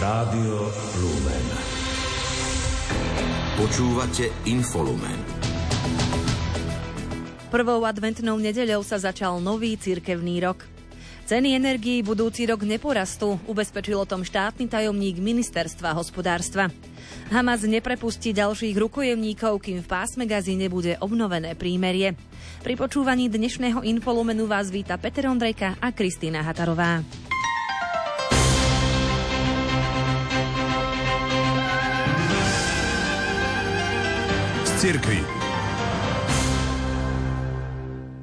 Rádio 0.00 0.64
Lumen. 0.96 1.46
Počúvate 3.60 4.32
Infolumen. 4.48 5.20
Prvou 7.52 7.84
adventnou 7.84 8.40
nedeľou 8.40 8.80
sa 8.80 8.96
začal 8.96 9.44
nový 9.44 9.76
cirkevný 9.76 10.40
rok. 10.40 10.64
Ceny 11.28 11.52
energií 11.52 12.00
budúci 12.00 12.48
rok 12.48 12.64
neporastú, 12.64 13.36
ubezpečil 13.44 14.00
o 14.00 14.08
tom 14.08 14.24
štátny 14.24 14.72
tajomník 14.72 15.20
ministerstva 15.20 15.92
hospodárstva. 15.92 16.72
Hamas 17.28 17.68
neprepustí 17.68 18.32
ďalších 18.32 18.80
rukojemníkov, 18.80 19.60
kým 19.60 19.84
v 19.84 19.90
pásme 20.00 20.24
Gazi 20.24 20.56
nebude 20.56 20.96
obnovené 21.04 21.52
prímerie. 21.52 22.16
Pri 22.64 22.72
počúvaní 22.72 23.28
dnešného 23.28 23.84
infolumenu 23.84 24.48
vás 24.48 24.72
víta 24.72 24.96
Peter 24.96 25.28
Ondrejka 25.28 25.76
a 25.76 25.92
Kristýna 25.92 26.40
Hatarová. 26.40 27.04
Cirkvi. 34.80 35.20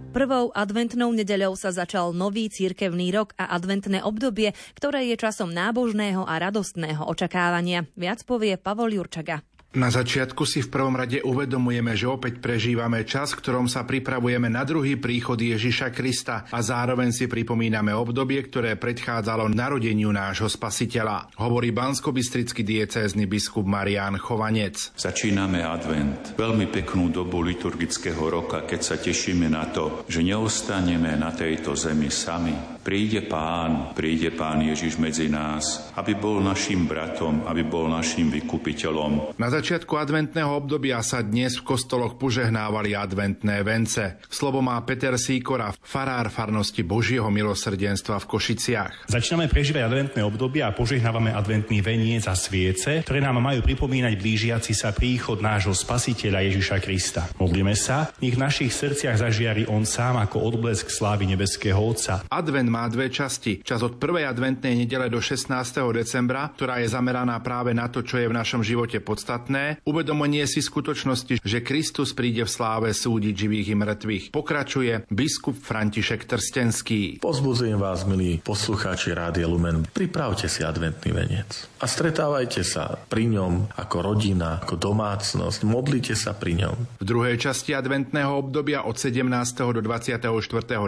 Prvou 0.09 0.49
adventnou 0.57 1.13
nedeľou 1.13 1.53
sa 1.53 1.69
začal 1.69 2.17
nový 2.17 2.49
cirkevný 2.49 3.13
rok 3.13 3.37
a 3.37 3.53
adventné 3.53 4.01
obdobie, 4.01 4.57
ktoré 4.73 5.05
je 5.05 5.21
časom 5.21 5.53
nábožného 5.53 6.25
a 6.25 6.41
radostného 6.41 7.05
očakávania. 7.05 7.85
Viac 7.93 8.25
povie 8.25 8.57
Pavol 8.57 8.97
Jurčaga. 8.97 9.45
Na 9.77 9.93
začiatku 9.93 10.41
si 10.41 10.65
v 10.65 10.73
prvom 10.73 10.97
rade 10.97 11.21
uvedomujeme, 11.21 11.93
že 11.93 12.09
opäť 12.09 12.41
prežívame 12.41 13.05
čas, 13.05 13.37
v 13.37 13.45
ktorom 13.45 13.69
sa 13.69 13.85
pripravujeme 13.85 14.49
na 14.49 14.65
druhý 14.65 14.97
príchod 14.97 15.37
Ježiša 15.37 15.93
Krista 15.93 16.49
a 16.49 16.65
zároveň 16.65 17.13
si 17.13 17.29
pripomíname 17.29 17.93
obdobie, 17.93 18.41
ktoré 18.41 18.73
predchádzalo 18.73 19.45
narodeniu 19.53 20.09
nášho 20.09 20.49
spasiteľa, 20.49 21.29
hovorí 21.37 21.69
banskobistrický 21.69 22.65
diecézny 22.65 23.29
biskup 23.29 23.69
Marián 23.69 24.17
Chovanec. 24.17 24.97
Začíname 24.97 25.61
advent, 25.61 26.33
veľmi 26.33 26.73
peknú 26.73 27.13
dobu 27.13 27.45
liturgického 27.45 28.25
roka, 28.33 28.65
keď 28.65 28.81
sa 28.81 28.97
tešíme 28.97 29.45
na 29.45 29.69
to, 29.69 30.09
že 30.09 30.25
neostaneme 30.25 31.13
na 31.21 31.29
tejto 31.29 31.77
zemi 31.77 32.09
sami, 32.09 32.76
Príde 32.87 33.19
Pán, 33.27 33.91
príde 33.91 34.31
Pán 34.31 34.63
Ježiš 34.63 34.95
medzi 34.95 35.27
nás, 35.27 35.91
aby 35.99 36.15
bol 36.15 36.39
našim 36.39 36.87
bratom, 36.87 37.43
aby 37.43 37.67
bol 37.67 37.91
našim 37.91 38.31
vykupiteľom. 38.31 39.35
Na 39.35 39.51
začiatku 39.51 39.91
adventného 39.99 40.47
obdobia 40.55 41.03
sa 41.03 41.19
dnes 41.19 41.59
v 41.59 41.67
kostoloch 41.67 42.15
požehnávali 42.15 42.95
adventné 42.95 43.59
vence. 43.67 44.23
Slovo 44.31 44.63
má 44.63 44.79
Peter 44.87 45.19
Síkora, 45.19 45.75
farár 45.83 46.31
farnosti 46.31 46.79
Božieho 46.87 47.27
milosrdenstva 47.27 48.23
v 48.23 48.29
Košiciach. 48.31 49.11
Začíname 49.11 49.51
prežívať 49.51 49.83
adventné 49.83 50.23
obdobie 50.23 50.63
a 50.63 50.71
požehnávame 50.71 51.35
adventný 51.35 51.83
veniec 51.83 52.23
a 52.31 52.39
sviece, 52.39 53.03
ktoré 53.03 53.19
nám 53.19 53.43
majú 53.43 53.67
pripomínať 53.67 54.15
blížiaci 54.15 54.71
sa 54.71 54.95
príchod 54.95 55.43
nášho 55.43 55.75
spasiteľa 55.75 56.39
Ježiša 56.39 56.79
Krista. 56.79 57.27
Modlíme 57.35 57.75
sa, 57.75 58.15
nech 58.23 58.39
v 58.39 58.47
našich 58.47 58.71
srdciach 58.71 59.19
zažiari 59.19 59.67
On 59.67 59.83
sám 59.83 60.23
ako 60.23 60.39
odblesk 60.55 60.87
slávy 60.87 61.27
nebeského 61.27 61.75
Otca. 61.83 62.23
Advent 62.31 62.76
má 62.77 62.85
dve 62.93 63.09
časti. 63.09 63.65
Čas 63.65 63.81
od 63.81 63.97
1. 63.97 64.21
adventnej 64.29 64.77
nedele 64.77 65.09
do 65.09 65.17
16. 65.17 65.49
decembra, 65.97 66.53
ktorá 66.53 66.77
je 66.77 66.93
zameraná 66.93 67.41
práve 67.41 67.73
na 67.73 67.89
to, 67.89 68.05
čo 68.05 68.21
je 68.21 68.29
v 68.29 68.37
našom 68.37 68.61
živote 68.61 69.01
podstatné. 69.01 69.81
Uvedomenie 69.81 70.45
si 70.45 70.61
skutočnosti, 70.61 71.41
že 71.41 71.65
Kristus 71.65 72.13
príde 72.13 72.45
v 72.45 72.53
sláve 72.53 72.93
súdiť 72.93 73.33
živých 73.33 73.73
i 73.73 73.75
mŕtvych. 73.81 74.25
Pokračuje 74.29 75.09
biskup 75.09 75.57
František 75.57 76.29
Trstenský. 76.29 77.17
Pozbudzujem 77.17 77.81
vás, 77.81 78.05
milí 78.05 78.37
poslucháči 78.45 79.17
Rádia 79.17 79.49
Lumen, 79.49 79.89
pripravte 79.89 80.45
si 80.45 80.61
adventný 80.61 81.17
venec 81.17 81.65
a 81.81 81.85
stretávajte 81.89 82.61
sa 82.61 82.93
pri 82.93 83.25
ňom 83.25 83.73
ako 83.73 83.97
rodina, 84.05 84.61
ako 84.61 84.77
domácnosť, 84.77 85.65
modlite 85.65 86.13
sa 86.13 86.37
pri 86.37 86.61
ňom. 86.61 87.01
V 87.01 87.05
druhej 87.05 87.41
časti 87.41 87.73
adventného 87.73 88.37
obdobia 88.37 88.85
od 88.85 89.01
17. 89.01 89.25
do 89.73 89.81
24. 89.81 90.29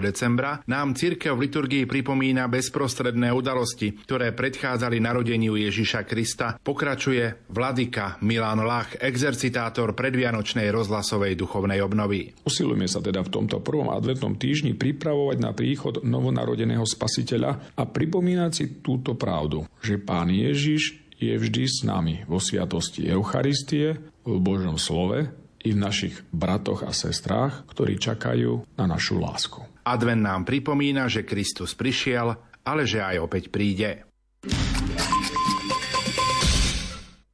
decembra 0.05 0.61
nám 0.69 0.93
církev 0.93 1.33
v 1.33 1.49
liturgii 1.49 1.68
liturgii 1.69 1.85
pripomína 1.85 2.49
bezprostredné 2.49 3.29
udalosti, 3.29 3.93
ktoré 3.93 4.33
predchádzali 4.33 4.97
narodeniu 4.97 5.53
Ježiša 5.53 6.01
Krista, 6.01 6.57
pokračuje 6.57 7.45
vladyka 7.53 8.17
Milan 8.25 8.65
Lach, 8.65 8.97
exercitátor 8.97 9.93
predvianočnej 9.93 10.65
rozhlasovej 10.73 11.37
duchovnej 11.37 11.77
obnovy. 11.85 12.33
Usilujeme 12.41 12.89
sa 12.89 13.05
teda 13.05 13.21
v 13.21 13.29
tomto 13.29 13.61
prvom 13.61 13.93
adventnom 13.93 14.33
týždni 14.33 14.73
pripravovať 14.73 15.37
na 15.37 15.53
príchod 15.53 16.01
novonarodeného 16.01 16.89
spasiteľa 16.89 17.77
a 17.77 17.83
pripomínať 17.85 18.49
si 18.49 18.65
túto 18.81 19.13
pravdu, 19.13 19.69
že 19.85 20.01
Pán 20.01 20.33
Ježiš 20.33 20.97
je 21.21 21.37
vždy 21.37 21.69
s 21.69 21.85
nami 21.85 22.25
vo 22.25 22.41
sviatosti 22.41 23.05
Eucharistie, 23.05 23.93
v 24.25 24.41
Božom 24.41 24.81
slove 24.81 25.29
i 25.61 25.69
v 25.69 25.77
našich 25.77 26.17
bratoch 26.33 26.81
a 26.81 26.89
sestrách, 26.89 27.69
ktorí 27.69 28.01
čakajú 28.01 28.65
na 28.73 28.89
našu 28.89 29.21
lásku. 29.21 29.61
Advent 29.89 30.21
nám 30.21 30.45
pripomína, 30.45 31.09
že 31.09 31.25
Kristus 31.25 31.73
prišiel, 31.73 32.37
ale 32.61 32.85
že 32.85 33.01
aj 33.01 33.25
opäť 33.25 33.49
príde. 33.49 34.05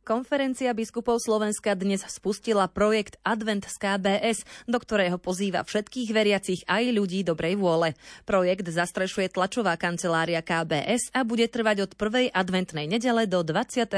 Konferencia 0.05 0.71
biskupov 0.71 1.19
Slovenska 1.19 1.75
dnes 1.75 2.05
spustila 2.07 2.69
projekt 2.71 3.19
Advent 3.27 3.67
z 3.67 3.75
KBS, 3.75 4.39
do 4.71 4.77
ktorého 4.79 5.19
pozýva 5.19 5.67
všetkých 5.67 6.09
veriacich 6.15 6.61
aj 6.69 6.95
ľudí 6.95 7.27
dobrej 7.27 7.59
vôle. 7.59 7.97
Projekt 8.23 8.71
zastrešuje 8.71 9.35
tlačová 9.35 9.75
kancelária 9.75 10.39
KBS 10.39 11.11
a 11.11 11.27
bude 11.27 11.49
trvať 11.51 11.89
od 11.89 11.91
prvej 11.99 12.31
adventnej 12.31 12.87
nedele 12.87 13.27
do 13.27 13.43
24. 13.43 13.97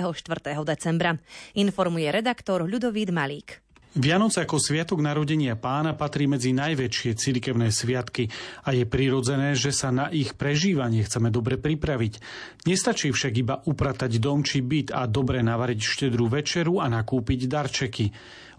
decembra. 0.66 1.19
Informuje 1.53 2.09
redaktor 2.09 2.66
Ľudovít 2.66 3.13
Malík. 3.13 3.66
Vianoce 3.97 4.46
ako 4.46 4.62
sviatok 4.62 5.02
narodenia 5.02 5.58
pána 5.58 5.97
patrí 5.97 6.30
medzi 6.30 6.53
najväčšie 6.53 7.18
cirkevné 7.18 7.74
sviatky 7.74 8.30
a 8.62 8.69
je 8.78 8.85
prirodzené, 8.85 9.58
že 9.58 9.74
sa 9.74 9.90
na 9.90 10.13
ich 10.13 10.38
prežívanie 10.38 11.02
chceme 11.02 11.34
dobre 11.34 11.58
pripraviť. 11.58 12.22
Nestačí 12.69 13.09
však 13.09 13.34
iba 13.41 13.58
upratať 13.66 14.22
dom 14.22 14.46
či 14.46 14.62
byt 14.62 14.94
a 14.94 15.09
dobre 15.09 15.41
navariť 15.41 15.81
štedrú 15.81 16.30
večeru 16.30 16.78
a 16.78 16.85
nakúpiť 16.94 17.50
darčeky. 17.50 18.06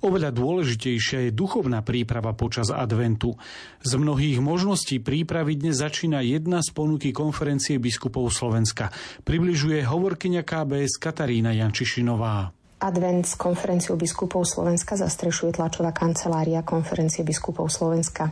Oveľa 0.02 0.34
dôležitejšia 0.34 1.30
je 1.30 1.36
duchovná 1.38 1.86
príprava 1.86 2.34
počas 2.34 2.74
adventu. 2.74 3.38
Z 3.86 3.94
mnohých 3.94 4.42
možností 4.42 4.98
prípravy 4.98 5.54
dnes 5.54 5.78
začína 5.78 6.18
jedna 6.18 6.66
z 6.66 6.74
ponuky 6.74 7.14
konferencie 7.14 7.78
biskupov 7.78 8.34
Slovenska. 8.34 8.90
Približuje 9.22 9.86
hovorkyňa 9.86 10.42
KBS 10.42 10.98
Katarína 10.98 11.54
Jančišinová. 11.54 12.57
Advent 12.78 13.26
s 13.26 13.34
konferenciou 13.34 13.98
biskupov 13.98 14.46
Slovenska 14.46 14.94
zastrešuje 14.94 15.58
tlačová 15.58 15.90
kancelária 15.90 16.62
konferencie 16.62 17.26
biskupov 17.26 17.74
Slovenska. 17.74 18.30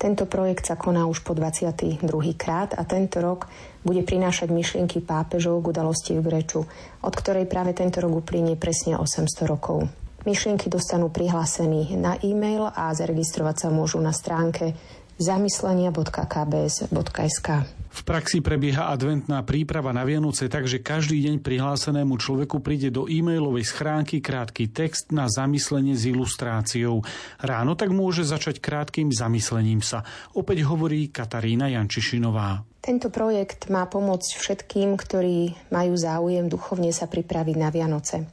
Tento 0.00 0.24
projekt 0.24 0.64
sa 0.64 0.80
koná 0.80 1.04
už 1.04 1.20
po 1.20 1.36
22. 1.36 2.00
krát 2.32 2.72
a 2.72 2.88
tento 2.88 3.20
rok 3.20 3.52
bude 3.84 4.00
prinášať 4.00 4.48
myšlienky 4.48 5.04
pápežov 5.04 5.60
k 5.60 5.76
udalosti 5.76 6.16
v 6.16 6.24
Greču, 6.24 6.64
od 7.04 7.12
ktorej 7.12 7.44
práve 7.44 7.76
tento 7.76 8.00
rok 8.00 8.24
uplynie 8.24 8.56
presne 8.56 8.96
800 8.96 9.44
rokov. 9.44 9.84
Myšlienky 10.24 10.72
dostanú 10.72 11.12
prihlásení 11.12 11.92
na 11.98 12.16
e-mail 12.24 12.72
a 12.72 12.96
zaregistrovať 12.96 13.66
sa 13.66 13.68
môžu 13.68 14.00
na 14.00 14.16
stránke 14.16 14.72
zamyslenia.kbs.sk. 15.20 17.48
V 17.92 18.08
praxi 18.08 18.40
prebieha 18.40 18.88
adventná 18.88 19.44
príprava 19.44 19.92
na 19.92 20.00
Vianoce 20.08 20.48
tak, 20.48 20.64
že 20.64 20.80
každý 20.80 21.20
deň 21.28 21.44
prihlásenému 21.44 22.16
človeku 22.16 22.64
príde 22.64 22.88
do 22.88 23.04
e-mailovej 23.04 23.68
schránky 23.68 24.24
krátky 24.24 24.72
text 24.72 25.12
na 25.12 25.28
zamyslenie 25.28 25.92
s 25.92 26.08
ilustráciou. 26.08 27.04
Ráno 27.36 27.76
tak 27.76 27.92
môže 27.92 28.24
začať 28.24 28.64
krátkým 28.64 29.12
zamyslením 29.12 29.84
sa. 29.84 30.08
Opäť 30.32 30.64
hovorí 30.64 31.12
Katarína 31.12 31.68
Jančišinová. 31.68 32.64
Tento 32.80 33.12
projekt 33.12 33.68
má 33.68 33.84
pomôcť 33.84 34.40
všetkým, 34.40 34.96
ktorí 34.96 35.52
majú 35.68 35.92
záujem 35.94 36.48
duchovne 36.48 36.96
sa 36.96 37.04
pripraviť 37.06 37.56
na 37.60 37.68
Vianoce. 37.68 38.24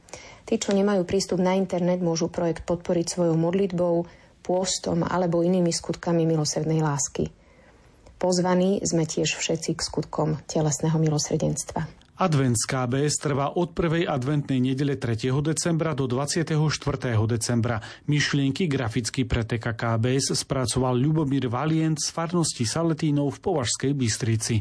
Tí, 0.48 0.58
čo 0.58 0.74
nemajú 0.74 1.06
prístup 1.06 1.38
na 1.38 1.54
internet, 1.54 2.02
môžu 2.02 2.26
projekt 2.26 2.66
podporiť 2.66 3.06
svojou 3.06 3.38
modlitbou, 3.38 4.10
pôstom 4.50 5.06
alebo 5.06 5.46
inými 5.46 5.70
skutkami 5.70 6.26
milosrdnej 6.26 6.82
lásky. 6.82 7.30
Pozvaní 8.18 8.82
sme 8.82 9.06
tiež 9.06 9.38
všetci 9.38 9.78
k 9.78 9.80
skutkom 9.80 10.42
telesného 10.50 10.98
milosrdenstva. 10.98 11.86
Advent 12.20 12.52
z 12.60 13.16
trvá 13.16 13.56
od 13.56 13.72
1. 13.72 14.04
adventnej 14.04 14.60
nedele 14.60 15.00
3. 15.00 15.32
decembra 15.40 15.96
do 15.96 16.04
24. 16.04 16.52
decembra. 17.24 17.80
Myšlienky 18.12 18.68
graficky 18.68 19.24
pre 19.24 19.48
TK 19.48 19.72
KBS 19.72 20.36
spracoval 20.36 21.00
Ľubomír 21.00 21.48
Valient 21.48 21.96
z 21.96 22.12
farnosti 22.12 22.68
Saletínov 22.68 23.40
v 23.40 23.40
Považskej 23.40 23.92
Bystrici. 23.96 24.60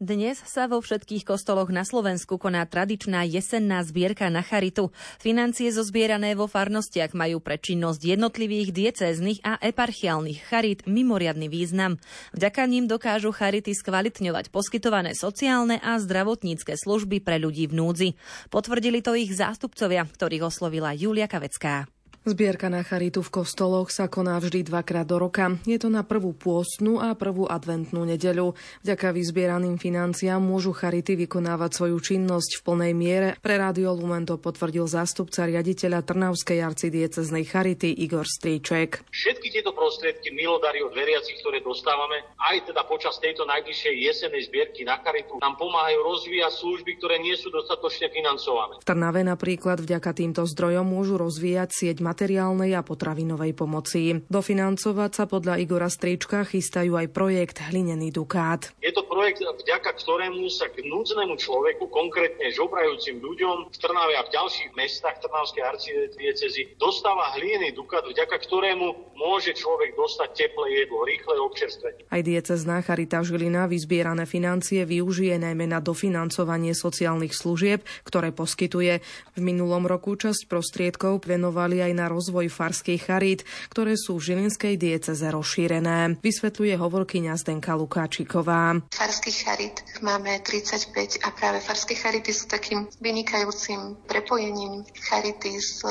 Dnes 0.00 0.40
sa 0.48 0.64
vo 0.64 0.80
všetkých 0.80 1.28
kostoloch 1.28 1.68
na 1.68 1.84
Slovensku 1.84 2.40
koná 2.40 2.64
tradičná 2.64 3.20
jesenná 3.28 3.84
zbierka 3.84 4.32
na 4.32 4.40
charitu. 4.40 4.96
Financie 5.20 5.68
zozbierané 5.68 6.32
vo 6.32 6.48
farnostiach 6.48 7.12
majú 7.12 7.36
pre 7.44 7.60
činnosť 7.60 8.16
jednotlivých 8.16 8.72
diecéznych 8.72 9.44
a 9.44 9.60
eparchiálnych 9.60 10.40
charit 10.48 10.88
mimoriadny 10.88 11.52
význam. 11.52 12.00
Vďaka 12.32 12.64
ním 12.64 12.88
dokážu 12.88 13.28
charity 13.28 13.76
skvalitňovať 13.76 14.48
poskytované 14.48 15.12
sociálne 15.12 15.76
a 15.84 16.00
zdravotnícke 16.00 16.80
služby 16.80 17.20
pre 17.20 17.36
ľudí 17.36 17.68
v 17.68 17.76
núdzi. 17.76 18.08
Potvrdili 18.48 19.04
to 19.04 19.12
ich 19.12 19.36
zástupcovia, 19.36 20.08
ktorých 20.08 20.48
oslovila 20.48 20.96
Julia 20.96 21.28
Kavecká. 21.28 21.84
Zbierka 22.20 22.68
na 22.68 22.84
charitu 22.84 23.24
v 23.24 23.32
kostoloch 23.32 23.88
sa 23.88 24.04
koná 24.04 24.36
vždy 24.36 24.68
dvakrát 24.68 25.08
do 25.08 25.16
roka. 25.16 25.56
Je 25.64 25.80
to 25.80 25.88
na 25.88 26.04
prvú 26.04 26.36
pôstnu 26.36 27.00
a 27.00 27.16
prvú 27.16 27.48
adventnú 27.48 28.04
nedeľu. 28.04 28.52
Vďaka 28.84 29.16
vyzbieraným 29.16 29.80
financiám 29.80 30.36
môžu 30.36 30.76
charity 30.76 31.16
vykonávať 31.16 31.80
svoju 31.80 31.96
činnosť 31.96 32.60
v 32.60 32.64
plnej 32.68 32.92
miere. 32.92 33.28
Pre 33.40 33.56
Rádio 33.56 33.96
Lumen 33.96 34.28
to 34.28 34.36
potvrdil 34.36 34.84
zástupca 34.84 35.48
riaditeľa 35.48 36.04
Trnavskej 36.04 36.60
arcidieceznej 36.60 37.48
charity 37.48 37.88
Igor 38.04 38.28
Stríček. 38.28 39.00
Všetky 39.08 39.48
tieto 39.56 39.72
prostriedky 39.72 40.28
milodary 40.36 40.84
od 40.84 40.92
veriacich, 40.92 41.40
ktoré 41.40 41.64
dostávame, 41.64 42.20
aj 42.36 42.68
teda 42.68 42.84
počas 42.84 43.16
tejto 43.16 43.48
najbližšej 43.48 43.96
jesenej 43.96 44.52
zbierky 44.52 44.84
na 44.84 45.00
charitu, 45.00 45.40
nám 45.40 45.56
pomáhajú 45.56 46.04
rozvíjať 46.04 46.52
služby, 46.52 47.00
ktoré 47.00 47.16
nie 47.16 47.32
sú 47.40 47.48
dostatočne 47.48 48.12
financované. 48.12 48.76
V 48.76 48.84
Trnave 48.84 49.24
napríklad 49.24 49.80
vďaka 49.80 50.12
týmto 50.12 50.44
zdrojom 50.44 50.84
môžu 50.84 51.16
rozvíjať 51.16 51.72
sieť 51.72 52.10
materiálnej 52.20 52.76
a 52.76 52.84
potravinovej 52.84 53.56
pomoci. 53.56 54.12
Dofinancovať 54.28 55.10
sa 55.16 55.24
podľa 55.24 55.56
Igora 55.56 55.88
Strička 55.88 56.44
chystajú 56.44 56.92
aj 57.00 57.08
projekt 57.16 57.64
Hlinený 57.64 58.12
dukát. 58.12 58.76
Je 58.84 58.92
to 58.92 59.08
projekt, 59.08 59.40
vďaka 59.40 59.96
ktorému 59.96 60.44
sa 60.52 60.68
k 60.68 60.84
núdznemu 60.84 61.40
človeku, 61.40 61.88
konkrétne 61.88 62.52
žobrajúcim 62.52 63.24
ľuďom 63.24 63.72
v 63.72 63.76
Trnave 63.80 64.20
a 64.20 64.28
v 64.28 64.36
ďalších 64.36 64.76
mestách 64.76 65.16
Trnavskej 65.24 65.64
arcidiecezy 65.64 66.76
dostáva 66.76 67.32
hlinený 67.40 67.72
dukát, 67.72 68.04
vďaka 68.04 68.36
ktorému 68.36 69.16
môže 69.16 69.56
človek 69.56 69.96
dostať 69.96 70.28
teplé 70.36 70.84
jedlo, 70.84 71.00
rýchle 71.08 71.40
občerstvenie. 71.40 72.04
Aj 72.12 72.20
diecezná 72.20 72.84
Charita 72.84 73.24
Žilina 73.24 73.64
vyzbierané 73.64 74.28
financie 74.28 74.84
využije 74.84 75.40
najmä 75.40 75.72
na 75.72 75.80
dofinancovanie 75.80 76.76
sociálnych 76.76 77.32
služieb, 77.32 77.80
ktoré 78.04 78.28
poskytuje. 78.28 79.00
V 79.36 79.40
minulom 79.40 79.88
roku 79.88 80.20
časť 80.20 80.48
prostriedkov 80.52 81.24
venovali 81.24 81.80
aj 81.80 81.92
na 82.00 82.08
rozvoj 82.08 82.48
farských 82.48 83.12
charít, 83.12 83.44
ktoré 83.68 84.00
sú 84.00 84.16
v 84.16 84.32
Žilinskej 84.32 84.80
dieceze 84.80 85.28
rozšírené. 85.28 86.16
Vysvetľuje 86.24 86.80
hovorkyňa 86.80 87.36
Zdenka 87.36 87.76
Lukáčiková. 87.76 88.80
Farských 88.88 89.38
charit 89.44 89.76
máme 90.00 90.40
35 90.40 91.20
a 91.20 91.28
práve 91.36 91.60
farské 91.60 91.92
charity 91.92 92.32
sú 92.32 92.48
takým 92.48 92.88
vynikajúcim 93.04 94.00
prepojením 94.08 94.88
charity 94.96 95.60
s, 95.60 95.84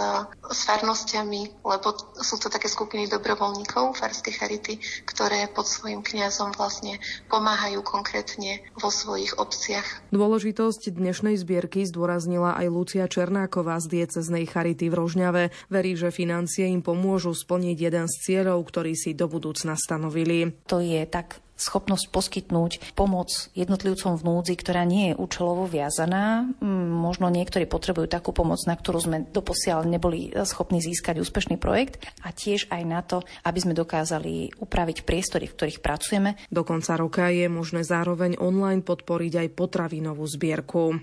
s 0.50 0.60
farnosťami, 0.66 1.62
lebo 1.62 1.94
sú 2.18 2.42
to 2.42 2.50
také 2.50 2.66
skupiny 2.66 3.06
dobrovoľníkov, 3.06 3.94
farské 3.94 4.34
charity, 4.34 4.82
ktoré 5.06 5.46
pod 5.54 5.70
svojim 5.70 6.02
kňazom 6.02 6.58
vlastne 6.58 6.98
pomáhajú 7.30 7.86
konkrétne 7.86 8.66
vo 8.80 8.90
svojich 8.90 9.38
obciach. 9.38 9.86
Dôležitosť 10.10 10.90
dnešnej 10.96 11.36
zbierky 11.38 11.86
zdôraznila 11.86 12.56
aj 12.56 12.68
Lucia 12.72 13.06
Černáková 13.06 13.78
z 13.84 14.00
dieceznej 14.00 14.48
charity 14.48 14.88
v 14.88 14.98
Rožňave. 14.98 15.44
Verí, 15.68 15.99
že 16.00 16.16
financie 16.16 16.72
im 16.72 16.80
pomôžu 16.80 17.36
splniť 17.36 17.78
jeden 17.78 18.08
z 18.08 18.16
cieľov, 18.24 18.64
ktorý 18.64 18.96
si 18.96 19.12
do 19.12 19.28
budúcna 19.28 19.76
stanovili. 19.76 20.56
To 20.72 20.80
je 20.80 21.04
tak 21.04 21.44
schopnosť 21.60 22.08
poskytnúť 22.10 22.96
pomoc 22.96 23.52
jednotlivcom 23.52 24.16
v 24.16 24.24
núdzi, 24.24 24.56
ktorá 24.56 24.88
nie 24.88 25.12
je 25.12 25.20
účelovo 25.20 25.68
viazaná. 25.68 26.48
Mm, 26.64 26.88
možno 26.96 27.28
niektorí 27.28 27.68
potrebujú 27.68 28.08
takú 28.08 28.32
pomoc, 28.32 28.64
na 28.64 28.80
ktorú 28.80 29.04
sme 29.04 29.28
doposiaľ 29.28 29.84
neboli 29.84 30.32
schopní 30.48 30.80
získať 30.80 31.20
úspešný 31.20 31.60
projekt 31.60 32.00
a 32.24 32.32
tiež 32.32 32.72
aj 32.72 32.84
na 32.88 33.04
to, 33.04 33.22
aby 33.44 33.60
sme 33.60 33.76
dokázali 33.76 34.56
upraviť 34.56 35.04
priestory, 35.04 35.52
v 35.52 35.56
ktorých 35.60 35.84
pracujeme. 35.84 36.40
Do 36.48 36.64
konca 36.64 36.96
roka 36.96 37.28
je 37.28 37.52
možné 37.52 37.84
zároveň 37.84 38.40
online 38.40 38.82
podporiť 38.82 39.46
aj 39.46 39.48
potravinovú 39.60 40.24
zbierku. 40.24 40.96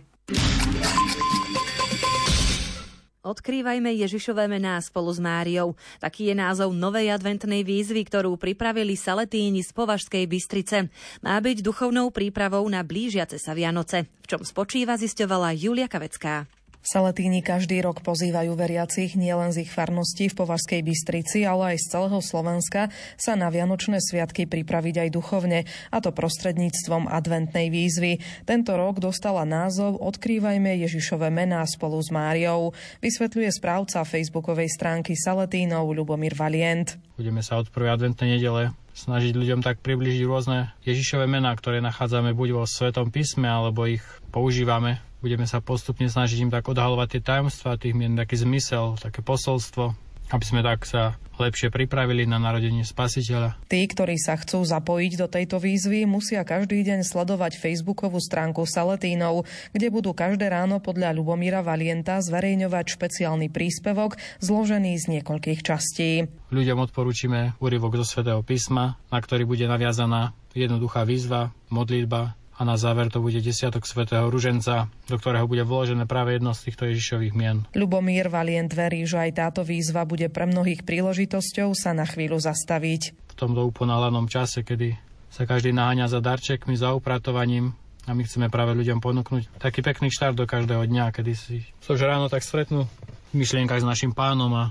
Odkrývajme 3.27 3.91
Ježišové 3.91 4.47
mená 4.47 4.79
spolu 4.79 5.11
s 5.11 5.19
Máriou. 5.19 5.75
Taký 5.99 6.31
je 6.31 6.35
názov 6.39 6.71
novej 6.71 7.11
adventnej 7.11 7.67
výzvy, 7.67 8.07
ktorú 8.07 8.39
pripravili 8.39 8.95
Saletíni 8.95 9.67
z 9.67 9.75
Považskej 9.75 10.31
Bystrice. 10.31 10.87
Má 11.27 11.35
byť 11.43 11.59
duchovnou 11.59 12.15
prípravou 12.15 12.63
na 12.71 12.87
blížiace 12.87 13.43
sa 13.43 13.51
Vianoce. 13.51 14.07
V 14.23 14.27
čom 14.31 14.47
spočíva, 14.47 14.95
zisťovala 14.95 15.59
Julia 15.59 15.91
Kavecká. 15.91 16.47
Salatíni 16.87 17.43
každý 17.43 17.83
rok 17.83 17.99
pozývajú 17.99 18.55
veriacich 18.55 19.19
nielen 19.19 19.51
z 19.51 19.67
ich 19.67 19.75
farností 19.75 20.31
v 20.31 20.39
Považskej 20.39 20.87
Bystrici, 20.87 21.43
ale 21.43 21.75
aj 21.75 21.83
z 21.83 21.87
celého 21.91 22.23
Slovenska 22.23 22.95
sa 23.19 23.35
na 23.35 23.51
Vianočné 23.51 23.99
sviatky 23.99 24.47
pripraviť 24.47 25.03
aj 25.03 25.09
duchovne, 25.11 25.67
a 25.67 25.99
to 25.99 26.15
prostredníctvom 26.15 27.11
adventnej 27.11 27.75
výzvy. 27.75 28.23
Tento 28.47 28.79
rok 28.79 29.03
dostala 29.03 29.43
názov 29.43 29.99
Odkrývajme 29.99 30.79
Ježišové 30.87 31.27
mená 31.27 31.67
spolu 31.67 31.99
s 31.99 32.15
Máriou, 32.15 32.71
vysvetľuje 33.03 33.51
správca 33.51 34.07
facebookovej 34.07 34.71
stránky 34.71 35.19
Saletínov 35.19 35.91
Lubomír 35.91 36.39
Valient. 36.39 36.95
Budeme 37.19 37.43
sa 37.43 37.59
od 37.59 37.67
prvej 37.67 37.99
adventnej 37.99 38.39
nedele 38.39 38.71
snažiť 38.95 39.35
ľuďom 39.35 39.59
tak 39.59 39.83
približiť 39.83 40.23
rôzne 40.23 40.71
Ježišové 40.87 41.27
mená, 41.27 41.51
ktoré 41.59 41.83
nachádzame 41.83 42.31
buď 42.31 42.63
vo 42.63 42.63
Svetom 42.63 43.11
písme, 43.11 43.51
alebo 43.51 43.91
ich 43.91 44.07
používame 44.31 45.03
budeme 45.27 45.43
sa 45.43 45.59
postupne 45.59 46.07
snažiť 46.07 46.39
im 46.47 46.55
tak 46.55 46.71
odhalovať 46.71 47.19
tie 47.19 47.23
tajomstvá 47.27 47.83
tých 47.83 47.99
mien, 47.99 48.15
taký 48.15 48.39
zmysel, 48.39 48.95
také 48.95 49.27
posolstvo, 49.27 49.91
aby 50.31 50.45
sme 50.47 50.63
tak 50.63 50.87
sa 50.87 51.19
lepšie 51.43 51.75
pripravili 51.75 52.31
na 52.31 52.39
narodenie 52.39 52.87
spasiteľa. 52.87 53.59
Tí, 53.67 53.83
ktorí 53.91 54.23
sa 54.23 54.39
chcú 54.39 54.63
zapojiť 54.63 55.13
do 55.19 55.27
tejto 55.27 55.59
výzvy, 55.59 56.07
musia 56.07 56.47
každý 56.47 56.87
deň 56.87 57.03
sledovať 57.03 57.59
facebookovú 57.59 58.23
stránku 58.23 58.63
Saletínov, 58.71 59.51
kde 59.75 59.91
budú 59.91 60.15
každé 60.15 60.47
ráno 60.47 60.79
podľa 60.79 61.11
Lubomíra 61.11 61.61
Valienta 61.67 62.23
zverejňovať 62.23 62.87
špeciálny 62.95 63.51
príspevok 63.51 64.15
zložený 64.39 64.95
z 64.95 65.19
niekoľkých 65.19 65.61
častí. 65.67 66.31
Ľuďom 66.55 66.79
odporúčime 66.87 67.59
úryvok 67.59 67.99
zo 68.03 68.07
svätého 68.07 68.47
písma, 68.47 68.95
na 69.11 69.19
ktorý 69.19 69.43
bude 69.43 69.67
naviazaná 69.67 70.39
jednoduchá 70.55 71.03
výzva, 71.03 71.51
modlitba, 71.69 72.39
a 72.57 72.65
na 72.65 72.81
záver 72.81 73.13
to 73.13 73.21
bude 73.21 73.37
desiatok 73.45 73.85
svätého 73.85 74.25
Ruženca, 74.33 74.89
do 75.07 75.17
ktorého 75.21 75.45
bude 75.45 75.61
vložené 75.61 76.09
práve 76.09 76.41
jedno 76.41 76.57
z 76.57 76.73
týchto 76.73 76.89
Ježišových 76.89 77.37
mien. 77.37 77.69
Lubomír 77.77 78.33
Valient 78.33 78.73
verí, 78.73 79.05
že 79.05 79.21
aj 79.29 79.31
táto 79.37 79.61
výzva 79.61 80.09
bude 80.09 80.33
pre 80.33 80.49
mnohých 80.49 80.83
príležitosťou 80.89 81.77
sa 81.77 81.93
na 81.93 82.09
chvíľu 82.09 82.41
zastaviť. 82.41 83.13
V 83.29 83.35
tomto 83.37 83.69
uponálanom 83.69 84.25
čase, 84.25 84.65
kedy 84.65 84.97
sa 85.29 85.45
každý 85.45 85.77
naháňa 85.77 86.09
za 86.09 86.25
darčekmi, 86.25 86.81
za 86.81 86.97
upratovaním, 86.97 87.77
a 88.07 88.15
my 88.15 88.23
chceme 88.23 88.47
práve 88.47 88.73
ľuďom 88.79 89.03
ponúknuť 89.03 89.59
taký 89.59 89.83
pekný 89.83 90.15
štart 90.15 90.39
do 90.39 90.47
každého 90.47 90.87
dňa, 90.87 91.11
kedy 91.11 91.33
si 91.35 91.67
so 91.83 91.99
ráno 91.99 92.31
tak 92.31 92.47
stretnú 92.47 92.87
v 92.87 93.35
myšlienkach 93.35 93.83
s 93.83 93.87
našim 93.87 94.15
pánom 94.15 94.49
a 94.55 94.71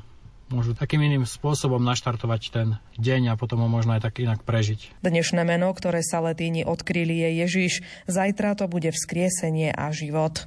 môžu 0.50 0.78
takým 0.78 1.02
iným 1.02 1.25
spôsobom 1.25 1.82
naštartovať 1.82 2.42
ten 2.54 2.68
deň 3.02 3.34
a 3.34 3.40
potom 3.40 3.66
ho 3.66 3.70
možno 3.70 3.98
aj 3.98 4.10
tak 4.10 4.22
inak 4.22 4.46
prežiť. 4.46 5.02
Dnešné 5.02 5.42
meno, 5.46 5.72
ktoré 5.74 6.06
sa 6.06 6.22
letíni 6.22 6.62
odkryli, 6.66 7.16
je 7.25 7.30
Ježiš. 7.46 7.74
Zajtra 8.06 8.54
to 8.58 8.70
bude 8.70 8.90
vzkriesenie 8.94 9.74
a 9.74 9.90
život. 9.90 10.46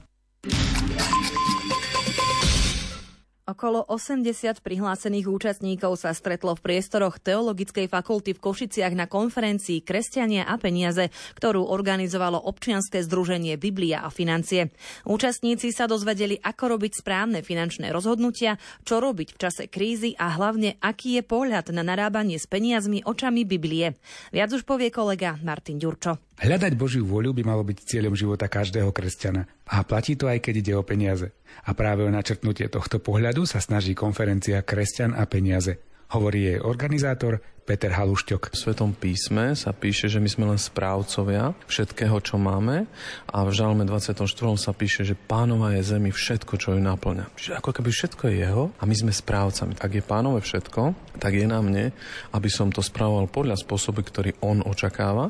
Okolo 3.48 3.80
80 3.80 4.60
prihlásených 4.60 5.24
účastníkov 5.24 5.96
sa 5.96 6.12
stretlo 6.12 6.52
v 6.52 6.68
priestoroch 6.68 7.16
Teologickej 7.16 7.88
fakulty 7.88 8.36
v 8.36 8.44
Košiciach 8.44 8.92
na 8.92 9.08
konferencii 9.08 9.80
Kresťania 9.80 10.44
a 10.44 10.60
peniaze, 10.60 11.08
ktorú 11.40 11.64
organizovalo 11.64 12.36
občianske 12.36 13.00
združenie 13.00 13.56
Biblia 13.56 14.04
a 14.04 14.12
financie. 14.12 14.68
Účastníci 15.08 15.72
sa 15.72 15.88
dozvedeli, 15.88 16.36
ako 16.36 16.76
robiť 16.76 17.00
správne 17.00 17.40
finančné 17.40 17.88
rozhodnutia, 17.88 18.60
čo 18.84 19.00
robiť 19.00 19.32
v 19.32 19.40
čase 19.40 19.64
krízy 19.72 20.12
a 20.20 20.28
hlavne, 20.36 20.76
aký 20.84 21.16
je 21.16 21.24
pohľad 21.24 21.72
na 21.72 21.80
narábanie 21.80 22.36
s 22.36 22.44
peniazmi 22.44 23.00
očami 23.00 23.48
Biblie. 23.48 23.96
Viac 24.28 24.52
už 24.52 24.68
povie 24.68 24.92
kolega 24.92 25.40
Martin 25.40 25.80
Ďurčo. 25.80 26.27
Hľadať 26.38 26.78
Božiu 26.78 27.02
voľu 27.02 27.34
by 27.34 27.42
malo 27.42 27.66
byť 27.66 27.82
cieľom 27.82 28.14
života 28.14 28.46
každého 28.46 28.94
kresťana. 28.94 29.50
A 29.74 29.82
platí 29.82 30.14
to 30.14 30.30
aj 30.30 30.38
keď 30.38 30.54
ide 30.62 30.74
o 30.78 30.86
peniaze. 30.86 31.34
A 31.66 31.74
práve 31.74 32.06
o 32.06 32.10
načrtnutie 32.14 32.70
tohto 32.70 33.02
pohľadu 33.02 33.42
sa 33.42 33.58
snaží 33.58 33.98
konferencia 33.98 34.62
Kresťan 34.62 35.18
a 35.18 35.26
peniaze. 35.26 35.82
Hovorí 36.14 36.54
jej 36.54 36.58
organizátor 36.62 37.42
Peter 37.68 37.92
Halušťok. 37.92 38.48
V 38.48 38.56
Svetom 38.56 38.96
písme 38.96 39.52
sa 39.52 39.76
píše, 39.76 40.08
že 40.08 40.24
my 40.24 40.28
sme 40.32 40.44
len 40.48 40.56
správcovia 40.56 41.52
všetkého, 41.68 42.16
čo 42.24 42.40
máme 42.40 42.88
a 43.28 43.44
v 43.44 43.50
Žalme 43.52 43.84
24. 43.84 44.24
sa 44.56 44.72
píše, 44.72 45.04
že 45.04 45.12
pánova 45.12 45.76
je 45.76 45.84
zemi 45.84 46.08
všetko, 46.08 46.56
čo 46.56 46.72
ju 46.72 46.80
naplňa. 46.80 47.28
Čiže 47.36 47.60
ako 47.60 47.76
keby 47.76 47.92
všetko 47.92 48.22
je 48.32 48.34
jeho 48.40 48.64
a 48.72 48.82
my 48.88 48.94
sme 48.96 49.12
správcami. 49.12 49.76
Ak 49.84 49.92
je 49.92 50.00
pánové 50.00 50.40
všetko, 50.40 50.96
tak 51.20 51.36
je 51.36 51.44
na 51.44 51.60
mne, 51.60 51.92
aby 52.32 52.48
som 52.48 52.72
to 52.72 52.80
spravoval 52.80 53.28
podľa 53.28 53.60
spôsobu, 53.60 54.00
ktorý 54.00 54.32
on 54.40 54.64
očakáva 54.64 55.28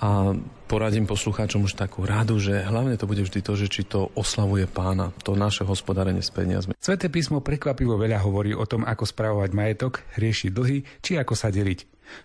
a 0.00 0.32
poradím 0.64 1.04
poslucháčom 1.04 1.68
už 1.68 1.76
takú 1.76 2.08
radu, 2.08 2.40
že 2.40 2.64
hlavne 2.64 2.96
to 2.96 3.04
bude 3.04 3.20
vždy 3.20 3.44
to, 3.44 3.52
že 3.54 3.68
či 3.68 3.82
to 3.84 4.08
oslavuje 4.16 4.64
pána, 4.64 5.12
to 5.20 5.36
naše 5.36 5.62
hospodárenie 5.62 6.24
s 6.24 6.32
peniazmi. 6.32 6.72
Sveté 6.80 7.12
písmo 7.12 7.44
prekvapivo 7.44 8.00
veľa 8.00 8.24
hovorí 8.24 8.56
o 8.56 8.64
tom, 8.64 8.82
ako 8.82 9.04
spravovať 9.04 9.50
majetok, 9.52 10.00
riešiť 10.16 10.50
dlhy, 10.50 10.78
či 11.04 11.20
ako 11.20 11.34
sa 11.36 11.52
deliť. 11.52 11.73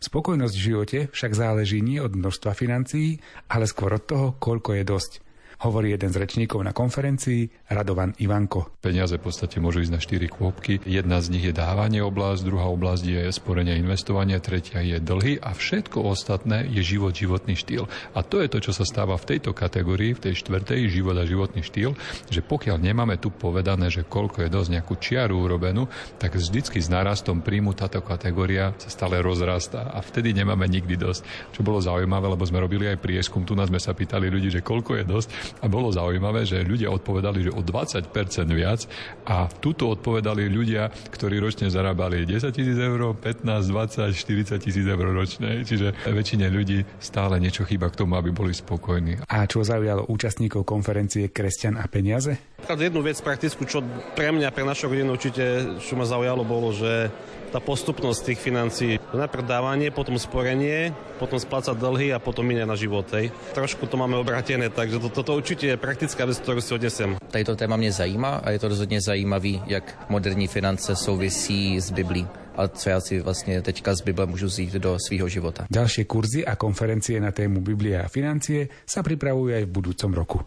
Spokojnosť 0.03 0.55
v 0.55 0.65
živote 0.65 0.99
však 1.11 1.31
záleží 1.35 1.79
nie 1.79 1.99
od 1.99 2.15
množstva 2.15 2.55
financií, 2.55 3.19
ale 3.47 3.65
skôr 3.65 3.95
od 3.95 4.03
toho, 4.03 4.27
koľko 4.37 4.79
je 4.79 4.83
dosť 4.83 5.11
hovorí 5.59 5.91
jeden 5.91 6.07
z 6.07 6.23
rečníkov 6.23 6.63
na 6.63 6.71
konferencii, 6.71 7.67
Radovan 7.67 8.15
Ivanko. 8.23 8.79
Peniaze 8.79 9.19
v 9.19 9.27
podstate 9.27 9.59
môžu 9.59 9.83
ísť 9.83 9.93
na 9.93 9.99
štyri 9.99 10.31
kôpky. 10.31 10.79
Jedna 10.87 11.19
z 11.19 11.35
nich 11.35 11.43
je 11.43 11.51
dávanie 11.51 11.99
oblasť, 11.99 12.47
druhá 12.47 12.71
oblasť 12.71 13.03
je 13.03 13.21
sporenie 13.35 13.75
investovanie, 13.75 14.39
tretia 14.39 14.79
je 14.79 15.03
dlhy 15.03 15.43
a 15.43 15.51
všetko 15.51 15.99
ostatné 16.07 16.63
je 16.71 16.79
život, 16.79 17.11
životný 17.11 17.59
štýl. 17.59 17.91
A 18.15 18.23
to 18.23 18.39
je 18.39 18.47
to, 18.47 18.63
čo 18.63 18.71
sa 18.71 18.87
stáva 18.87 19.19
v 19.19 19.35
tejto 19.35 19.51
kategórii, 19.51 20.15
v 20.15 20.31
tej 20.31 20.39
štvrtej, 20.39 20.87
život 20.87 21.19
a 21.19 21.27
životný 21.27 21.59
štýl, 21.59 21.91
že 22.31 22.39
pokiaľ 22.39 22.79
nemáme 22.79 23.19
tu 23.19 23.27
povedané, 23.27 23.91
že 23.91 24.07
koľko 24.07 24.47
je 24.47 24.49
dosť 24.53 24.69
nejakú 24.79 24.95
čiaru 24.95 25.43
urobenú, 25.43 25.91
tak 26.15 26.39
vždycky 26.39 26.79
s 26.79 26.87
narastom 26.87 27.43
príjmu 27.43 27.75
táto 27.75 27.99
kategória 27.99 28.71
sa 28.79 28.87
stále 28.87 29.19
rozrastá 29.19 29.91
a 29.91 29.99
vtedy 29.99 30.31
nemáme 30.31 30.63
nikdy 30.71 30.95
dosť. 30.95 31.51
Čo 31.51 31.67
bolo 31.67 31.83
zaujímavé, 31.83 32.31
lebo 32.31 32.47
sme 32.47 32.63
robili 32.63 32.87
aj 32.87 33.03
prieskum, 33.03 33.43
tu 33.43 33.59
nás 33.59 33.67
sme 33.67 33.81
sa 33.81 33.91
pýtali 33.91 34.31
ľudí, 34.31 34.47
že 34.47 34.63
koľko 34.63 34.95
je 34.99 35.03
dosť 35.03 35.29
a 35.59 35.65
bolo 35.65 35.89
zaujímavé, 35.89 36.45
že 36.45 36.61
ľudia 36.61 36.93
odpovedali, 36.93 37.49
že 37.49 37.51
o 37.53 37.61
20% 37.65 38.09
viac 38.53 38.85
a 39.25 39.49
tuto 39.49 39.89
odpovedali 39.91 40.47
ľudia, 40.49 40.93
ktorí 41.09 41.41
ročne 41.41 41.67
zarábali 41.73 42.23
10 42.25 42.53
tisíc 42.53 42.77
eur, 42.77 43.17
15, 43.17 43.45
20, 43.45 44.13
40 44.13 44.61
tisíc 44.61 44.85
eur 44.85 45.07
ročne. 45.09 45.61
Čiže 45.65 46.05
väčšine 46.07 46.47
ľudí 46.49 46.85
stále 47.01 47.37
niečo 47.41 47.65
chýba 47.65 47.89
k 47.89 47.99
tomu, 48.05 48.17
aby 48.17 48.33
boli 48.33 48.53
spokojní. 48.55 49.25
A 49.27 49.45
čo 49.49 49.65
zaujalo 49.65 50.07
účastníkov 50.09 50.65
konferencie 50.65 51.29
Kresťan 51.29 51.79
a 51.79 51.85
peniaze? 51.89 52.37
Jednu 52.69 53.01
vec 53.01 53.17
praktickú, 53.23 53.65
čo 53.65 53.81
pre 54.13 54.29
mňa, 54.29 54.53
pre 54.53 54.67
našu 54.67 54.91
rodinu 54.91 55.15
určite, 55.15 55.77
čo 55.81 55.97
ma 55.97 56.05
zaujalo, 56.05 56.43
bolo, 56.45 56.69
že 56.75 57.09
tá 57.49 57.57
postupnosť 57.57 58.19
tých 58.29 58.39
financií. 58.39 58.93
Najprv 59.09 59.43
dávanie, 59.43 59.89
potom 59.89 60.15
sporenie, 60.21 60.93
potom 61.17 61.41
splácať 61.41 61.73
dlhy 61.75 62.13
a 62.13 62.21
potom 62.21 62.45
minia 62.45 62.69
na 62.69 62.77
život. 62.77 63.09
Hej. 63.09 63.33
Trošku 63.57 63.89
to 63.89 63.97
máme 63.97 64.15
obratené, 64.15 64.69
takže 64.69 65.01
toto 65.01 65.25
to, 65.25 65.38
to 65.38 65.38
určite 65.39 65.71
je 65.71 65.79
praktická 65.79 66.27
vec, 66.27 66.35
ktorú 66.43 66.59
si 66.59 66.75
odnesem. 66.75 67.15
Tato 67.31 67.55
téma 67.55 67.79
mě 67.79 67.95
zajímá 67.95 68.43
a 68.43 68.51
je 68.51 68.59
to 68.59 68.67
rozhodně 68.67 68.99
zajímavý, 69.01 69.63
jak 69.65 70.11
moderní 70.11 70.47
finance 70.51 70.95
souvisí 70.95 71.79
s 71.79 71.91
Biblí 71.95 72.27
a 72.55 72.67
co 72.67 72.89
já 72.89 73.01
si 73.01 73.19
vlastně 73.19 73.61
teďka 73.61 73.95
z 73.95 74.01
Bible 74.01 74.25
můžu 74.25 74.45
vzít 74.45 74.73
do 74.73 74.97
svého 74.99 75.27
života. 75.31 75.63
Ďalšie 75.71 76.03
kurzy 76.05 76.43
a 76.45 76.59
konferencie 76.59 77.15
na 77.23 77.31
tému 77.31 77.63
Biblia 77.63 78.03
a 78.03 78.11
financie 78.11 78.67
sa 78.83 78.99
pripravujú 78.99 79.55
aj 79.55 79.63
v 79.63 79.71
budúcom 79.71 80.11
roku. 80.11 80.37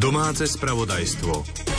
Domáce 0.00 0.48
spravodajstvo. 0.48 1.69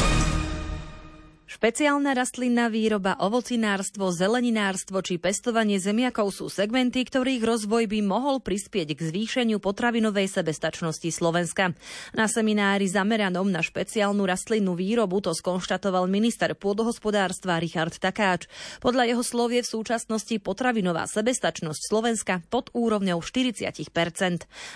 Špeciálna 1.62 2.18
rastlinná 2.18 2.74
výroba, 2.74 3.14
ovocinárstvo, 3.22 4.10
zeleninárstvo 4.10 4.98
či 5.06 5.22
pestovanie 5.22 5.78
zemiakov 5.78 6.34
sú 6.34 6.50
segmenty, 6.50 7.06
ktorých 7.06 7.46
rozvoj 7.46 7.86
by 7.86 8.02
mohol 8.02 8.42
prispieť 8.42 8.98
k 8.98 9.02
zvýšeniu 9.14 9.62
potravinovej 9.62 10.26
sebestačnosti 10.26 11.06
Slovenska. 11.14 11.78
Na 12.18 12.26
seminári 12.26 12.90
zameranom 12.90 13.46
na 13.46 13.62
špeciálnu 13.62 14.26
rastlinnú 14.26 14.74
výrobu 14.74 15.22
to 15.22 15.38
skonštatoval 15.38 16.10
minister 16.10 16.58
pôdohospodárstva 16.58 17.62
Richard 17.62 17.94
Takáč. 17.94 18.50
Podľa 18.82 19.14
jeho 19.14 19.22
slov 19.22 19.54
je 19.54 19.62
v 19.62 19.70
súčasnosti 19.70 20.34
potravinová 20.42 21.06
sebestačnosť 21.06 21.82
Slovenska 21.86 22.42
pod 22.50 22.74
úrovňou 22.74 23.22
40% 23.22 23.86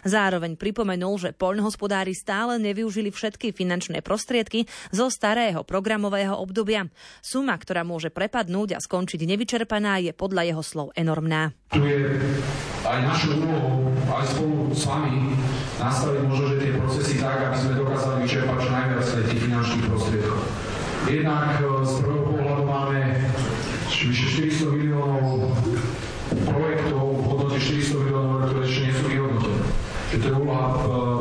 Zároveň 0.06 0.54
pripomenul, 0.54 1.18
že 1.18 1.34
poľnohospodári 1.34 2.14
stále 2.14 2.62
nevyužili 2.62 3.10
všetky 3.10 3.58
finančné 3.58 4.06
prostriedky 4.06 4.70
zo 4.94 5.10
starého 5.10 5.66
programového 5.66 6.38
obdobia 6.38 6.75
obdobia. 6.76 6.92
Suma, 7.24 7.56
ktorá 7.56 7.82
môže 7.88 8.12
prepadnúť 8.12 8.76
a 8.76 8.80
skončiť 8.84 9.24
nevyčerpaná, 9.24 10.04
je 10.04 10.12
podľa 10.12 10.44
jeho 10.52 10.64
slov 10.64 10.88
enormná. 10.96 11.56
Tu 11.72 11.82
je 11.82 12.20
aj 12.86 13.00
našou 13.02 13.40
úlohou, 13.40 13.90
aj 14.12 14.26
spolu 14.30 14.70
s 14.76 14.84
vami, 14.86 15.34
nastaviť 15.80 16.22
možno, 16.28 16.46
že 16.54 16.62
tie 16.62 16.72
procesy 16.78 17.14
tak, 17.18 17.38
aby 17.50 17.58
sme 17.58 17.74
dokázali 17.80 18.18
vyčerpať 18.28 18.58
čo 18.62 18.70
najviac 18.70 19.06
tých 19.26 19.42
finančných 19.42 19.86
prostriedkov. 19.90 20.44
Jednak 21.06 21.62
e, 21.62 21.66
z 21.86 21.94
prvého 22.02 22.26
pohľadu 22.34 22.64
máme 22.66 23.00
vyše 23.86 24.28
400 24.50 24.74
miliónov 24.74 25.54
projektov 26.46 27.04
v 27.14 27.22
hodnote 27.30 27.58
400 27.62 28.02
miliónov, 28.02 28.50
ktoré 28.50 28.64
ešte 28.66 28.82
nie 28.82 28.94
sú 28.94 29.04
vyhodnotené. 29.06 29.62
Že 30.06 30.18
to 30.18 30.26
je 30.26 30.36
úloha 30.38 30.66
e, 30.66 30.76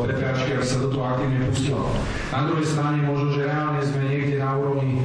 predkáčky, 0.09 0.49
aby 0.57 0.65
sa 0.65 0.77
do 0.81 0.89
toho 0.89 1.05
aktívne 1.05 1.39
pustila. 1.53 1.85
Na 2.33 2.41
druhej 2.49 2.67
strane 2.69 2.99
možno, 3.05 3.29
že 3.37 3.45
reálne 3.45 3.81
sme 3.85 4.01
niekde 4.09 4.35
na 4.41 4.51
úrovni 4.57 5.04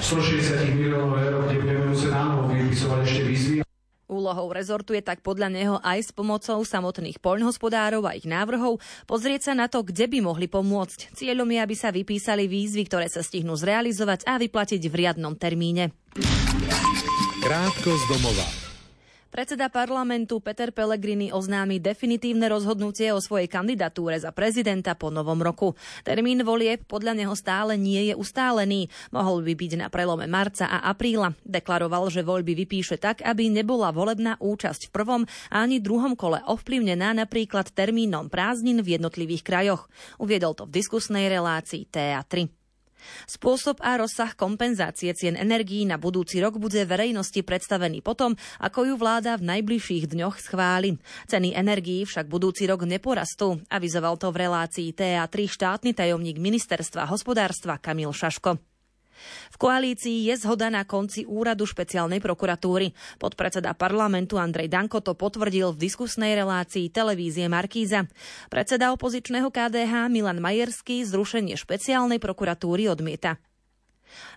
160 0.00 0.80
miliónov 0.80 1.20
eur, 1.20 1.40
kde 1.44 1.56
budeme 1.60 1.84
musieť 1.92 2.12
nánovo 2.16 2.48
vypisovať 2.50 3.00
ešte 3.04 3.22
výzvy. 3.28 3.56
Úlohou 4.10 4.50
rezortu 4.50 4.90
je 4.98 5.06
tak 5.06 5.22
podľa 5.22 5.54
neho 5.54 5.76
aj 5.86 5.98
s 6.02 6.10
pomocou 6.10 6.58
samotných 6.66 7.22
poľnohospodárov 7.22 8.02
a 8.10 8.18
ich 8.18 8.26
návrhov 8.26 8.82
pozrieť 9.06 9.50
sa 9.50 9.52
na 9.54 9.70
to, 9.70 9.86
kde 9.86 10.10
by 10.10 10.18
mohli 10.18 10.50
pomôcť. 10.50 11.14
Cieľom 11.14 11.46
je, 11.46 11.58
aby 11.62 11.76
sa 11.78 11.94
vypísali 11.94 12.50
výzvy, 12.50 12.90
ktoré 12.90 13.06
sa 13.06 13.22
stihnú 13.22 13.54
zrealizovať 13.54 14.26
a 14.26 14.34
vyplatiť 14.42 14.82
v 14.82 14.94
riadnom 14.98 15.38
termíne. 15.38 15.94
Krátko 17.38 17.94
z 17.94 18.04
domova. 18.10 18.59
Predseda 19.30 19.70
parlamentu 19.70 20.42
Peter 20.42 20.74
Pellegrini 20.74 21.30
oznámi 21.30 21.78
definitívne 21.78 22.50
rozhodnutie 22.50 23.14
o 23.14 23.22
svojej 23.22 23.46
kandidatúre 23.46 24.18
za 24.18 24.34
prezidenta 24.34 24.98
po 24.98 25.06
novom 25.14 25.38
roku. 25.38 25.78
Termín 26.02 26.42
volieb 26.42 26.82
podľa 26.90 27.14
neho 27.14 27.34
stále 27.38 27.78
nie 27.78 28.10
je 28.10 28.18
ustálený. 28.18 28.90
Mohol 29.14 29.46
by 29.46 29.52
byť 29.54 29.72
na 29.78 29.86
prelome 29.86 30.26
marca 30.26 30.66
a 30.66 30.82
apríla. 30.90 31.38
Deklaroval, 31.46 32.10
že 32.10 32.26
voľby 32.26 32.58
vypíše 32.66 32.98
tak, 32.98 33.22
aby 33.22 33.46
nebola 33.46 33.94
volebná 33.94 34.34
účasť 34.42 34.90
v 34.90 34.94
prvom 34.98 35.22
a 35.46 35.62
ani 35.62 35.78
druhom 35.78 36.18
kole 36.18 36.42
ovplyvnená 36.50 37.14
napríklad 37.14 37.70
termínom 37.70 38.26
prázdnin 38.26 38.82
v 38.82 38.98
jednotlivých 38.98 39.46
krajoch. 39.46 39.86
Uviedol 40.18 40.58
to 40.58 40.66
v 40.66 40.74
diskusnej 40.74 41.30
relácii 41.30 41.86
TA3. 41.86 42.59
Spôsob 43.28 43.82
a 43.82 43.98
rozsah 43.98 44.32
kompenzácie 44.38 45.12
cien 45.12 45.34
energií 45.36 45.82
na 45.84 45.98
budúci 45.98 46.38
rok 46.38 46.56
bude 46.56 46.80
verejnosti 46.86 47.42
predstavený 47.42 48.00
potom, 48.00 48.38
ako 48.62 48.92
ju 48.92 48.94
vláda 48.94 49.34
v 49.36 49.58
najbližších 49.58 50.08
dňoch 50.10 50.38
schváli. 50.38 50.96
Ceny 51.26 51.52
energií 51.56 52.06
však 52.06 52.30
budúci 52.30 52.64
rok 52.70 52.86
neporastú, 52.86 53.60
avizoval 53.68 54.16
to 54.16 54.30
v 54.30 54.46
relácii 54.46 54.88
TA3 54.94 55.34
štátny 55.50 55.90
tajomník 55.96 56.38
ministerstva 56.38 57.10
hospodárstva 57.10 57.76
Kamil 57.82 58.14
Šaško. 58.14 58.69
V 59.50 59.56
koalícii 59.60 60.30
je 60.30 60.34
zhoda 60.38 60.72
na 60.72 60.86
konci 60.88 61.28
úradu 61.28 61.68
špeciálnej 61.68 62.22
prokuratúry. 62.22 62.94
Podpredseda 63.20 63.76
parlamentu 63.76 64.40
Andrej 64.40 64.72
Danko 64.72 65.02
to 65.04 65.12
potvrdil 65.18 65.74
v 65.74 65.82
diskusnej 65.90 66.38
relácii 66.38 66.88
televízie 66.88 67.50
Markíza. 67.50 68.08
Predseda 68.48 68.94
opozičného 68.94 69.52
KDH 69.52 70.08
Milan 70.08 70.38
Majerský 70.40 71.04
zrušenie 71.04 71.58
špeciálnej 71.58 72.22
prokuratúry 72.22 72.88
odmieta. 72.88 73.36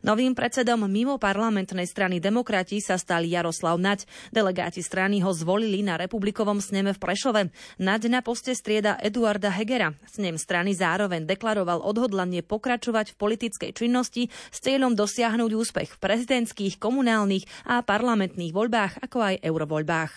Novým 0.04 0.36
predsedom 0.36 0.86
mimo 0.86 1.16
parlamentnej 1.22 1.88
strany 1.88 2.20
Demokrati 2.20 2.84
sa 2.84 3.00
stal 3.00 3.24
Jaroslav 3.24 3.80
Naď. 3.80 4.06
Delegáti 4.30 4.84
strany 4.84 5.24
ho 5.24 5.32
zvolili 5.32 5.82
na 5.82 5.96
republikovom 5.96 6.60
sneme 6.60 6.92
v 6.92 7.02
Prešove. 7.02 7.42
Naď 7.80 8.02
na 8.12 8.20
poste 8.20 8.54
strieda 8.54 9.00
Eduarda 9.00 9.50
Hegera. 9.50 9.96
Snem 10.10 10.36
strany 10.36 10.76
zároveň 10.76 11.24
deklaroval 11.24 11.82
odhodlanie 11.82 12.44
pokračovať 12.44 13.16
v 13.16 13.20
politickej 13.20 13.72
činnosti 13.74 14.28
s 14.52 14.60
cieľom 14.62 14.94
dosiahnuť 14.94 15.52
úspech 15.56 15.90
v 15.96 16.02
prezidentských, 16.02 16.78
komunálnych 16.78 17.48
a 17.70 17.82
parlamentných 17.82 18.52
voľbách, 18.52 19.00
ako 19.02 19.18
aj 19.24 19.36
eurovoľbách. 19.42 20.12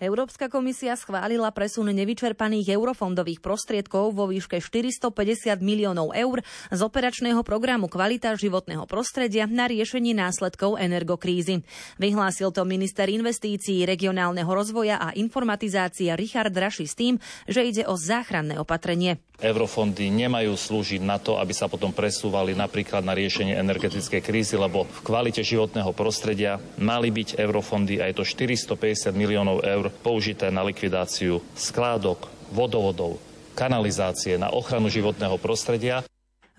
Európska 0.00 0.48
komisia 0.48 0.96
schválila 0.96 1.52
presun 1.52 1.92
nevyčerpaných 1.92 2.72
eurofondových 2.72 3.44
prostriedkov 3.44 4.16
vo 4.16 4.32
výške 4.32 4.56
450 4.56 5.60
miliónov 5.60 6.16
eur 6.16 6.40
z 6.72 6.80
operačného 6.80 7.44
programu 7.44 7.84
Kvalita 7.84 8.32
životného 8.32 8.88
prostredia 8.88 9.44
na 9.44 9.68
riešenie 9.68 10.16
následkov 10.16 10.80
energokrízy. 10.80 11.60
Vyhlásil 12.00 12.48
to 12.48 12.64
minister 12.64 13.12
investícií, 13.12 13.84
regionálneho 13.84 14.48
rozvoja 14.48 14.96
a 14.96 15.12
informatizácie 15.12 16.16
Richard 16.16 16.56
Raši 16.56 16.88
s 16.88 16.96
tým, 16.96 17.20
že 17.44 17.60
ide 17.60 17.84
o 17.84 17.92
záchranné 17.92 18.56
opatrenie. 18.56 19.20
Eurofondy 19.40 20.08
nemajú 20.12 20.52
slúžiť 20.52 21.00
na 21.00 21.16
to, 21.16 21.40
aby 21.40 21.52
sa 21.56 21.68
potom 21.68 21.92
presúvali 21.96 22.52
napríklad 22.52 23.00
na 23.00 23.16
riešenie 23.16 23.56
energetickej 23.56 24.20
krízy, 24.20 24.56
lebo 24.56 24.84
v 24.84 25.00
kvalite 25.00 25.40
životného 25.40 25.92
prostredia 25.96 26.60
mali 26.76 27.08
byť 27.08 27.40
eurofondy 27.40 28.00
aj 28.04 28.20
to 28.20 28.22
450 28.24 29.12
miliónov 29.16 29.64
eur 29.64 29.89
použité 29.90 30.48
na 30.54 30.62
likvidáciu 30.62 31.42
skládok, 31.58 32.30
vodovodov, 32.54 33.18
kanalizácie, 33.58 34.38
na 34.38 34.48
ochranu 34.50 34.88
životného 34.88 35.36
prostredia. 35.42 36.06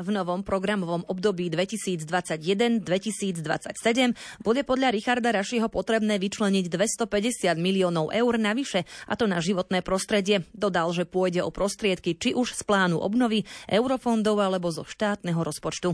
V 0.01 0.09
novom 0.09 0.41
programovom 0.41 1.05
období 1.05 1.53
2021-2027 1.53 2.81
bude 4.41 4.65
podľa 4.65 4.89
Richarda 4.89 5.29
Rašiho 5.29 5.69
potrebné 5.69 6.17
vyčleniť 6.17 6.65
250 6.73 7.53
miliónov 7.61 8.09
eur 8.09 8.33
navyše, 8.41 8.89
a 9.05 9.13
to 9.13 9.29
na 9.29 9.37
životné 9.37 9.85
prostredie. 9.85 10.49
Dodal, 10.57 10.89
že 10.97 11.05
pôjde 11.05 11.45
o 11.45 11.53
prostriedky 11.53 12.17
či 12.17 12.33
už 12.33 12.57
z 12.57 12.65
plánu 12.65 12.97
obnovy, 12.97 13.45
eurofondov 13.69 14.41
alebo 14.41 14.73
zo 14.73 14.81
štátneho 14.89 15.37
rozpočtu. 15.45 15.93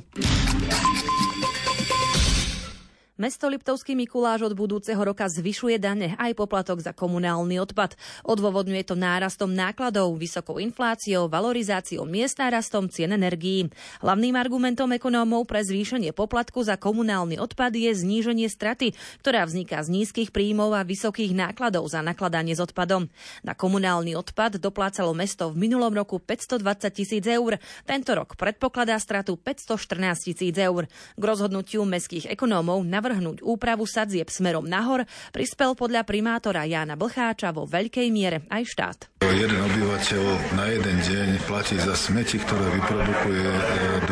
Mesto 3.18 3.50
Liptovský 3.50 3.98
Mikuláš 3.98 4.46
od 4.46 4.54
budúceho 4.54 5.02
roka 5.02 5.26
zvyšuje 5.26 5.82
dane 5.82 6.14
aj 6.22 6.38
poplatok 6.38 6.86
za 6.86 6.94
komunálny 6.94 7.58
odpad. 7.58 7.98
Odôvodňuje 8.22 8.86
to 8.86 8.94
nárastom 8.94 9.58
nákladov, 9.58 10.22
vysokou 10.22 10.62
infláciou, 10.62 11.26
valorizáciou 11.26 12.06
miest 12.06 12.38
a 12.38 12.54
rastom 12.54 12.86
cien 12.86 13.10
energií. 13.10 13.74
Hlavným 14.06 14.38
argumentom 14.38 14.94
ekonómov 14.94 15.50
pre 15.50 15.66
zvýšenie 15.66 16.14
poplatku 16.14 16.62
za 16.62 16.78
komunálny 16.78 17.42
odpad 17.42 17.74
je 17.74 17.90
zníženie 17.90 18.46
straty, 18.54 18.94
ktorá 19.26 19.50
vzniká 19.50 19.82
z 19.82 19.98
nízkych 19.98 20.30
príjmov 20.30 20.78
a 20.78 20.86
vysokých 20.86 21.34
nákladov 21.34 21.90
za 21.90 22.06
nakladanie 22.06 22.54
s 22.54 22.62
odpadom. 22.62 23.10
Na 23.42 23.58
komunálny 23.58 24.14
odpad 24.14 24.62
doplácalo 24.62 25.18
mesto 25.18 25.50
v 25.50 25.66
minulom 25.66 25.90
roku 25.90 26.22
520 26.22 26.94
tisíc 26.94 27.26
eur. 27.26 27.58
Tento 27.82 28.14
rok 28.14 28.38
predpokladá 28.38 28.94
stratu 29.02 29.42
514 29.42 30.22
tisíc 30.22 30.54
eur. 30.54 30.86
K 31.18 31.24
rozhodnutiu 31.26 31.82
mestských 31.82 32.30
ekonómov 32.30 32.86
navrhnúť 33.08 33.40
úpravu 33.40 33.88
sadzieb 33.88 34.28
smerom 34.28 34.68
nahor 34.68 35.08
prispel 35.32 35.80
podľa 35.80 36.04
primátora 36.04 36.68
Jána 36.68 37.00
Blcháča 37.00 37.56
vo 37.56 37.64
veľkej 37.64 38.12
miere 38.12 38.44
aj 38.52 38.64
štát. 38.68 39.00
Jeden 39.24 39.60
obyvateľ 39.64 40.24
na 40.60 40.66
jeden 40.68 40.98
deň 41.08 41.30
platí 41.48 41.80
za 41.80 41.96
smeti, 41.96 42.36
ktoré 42.42 42.68
vyprodukuje 42.80 43.48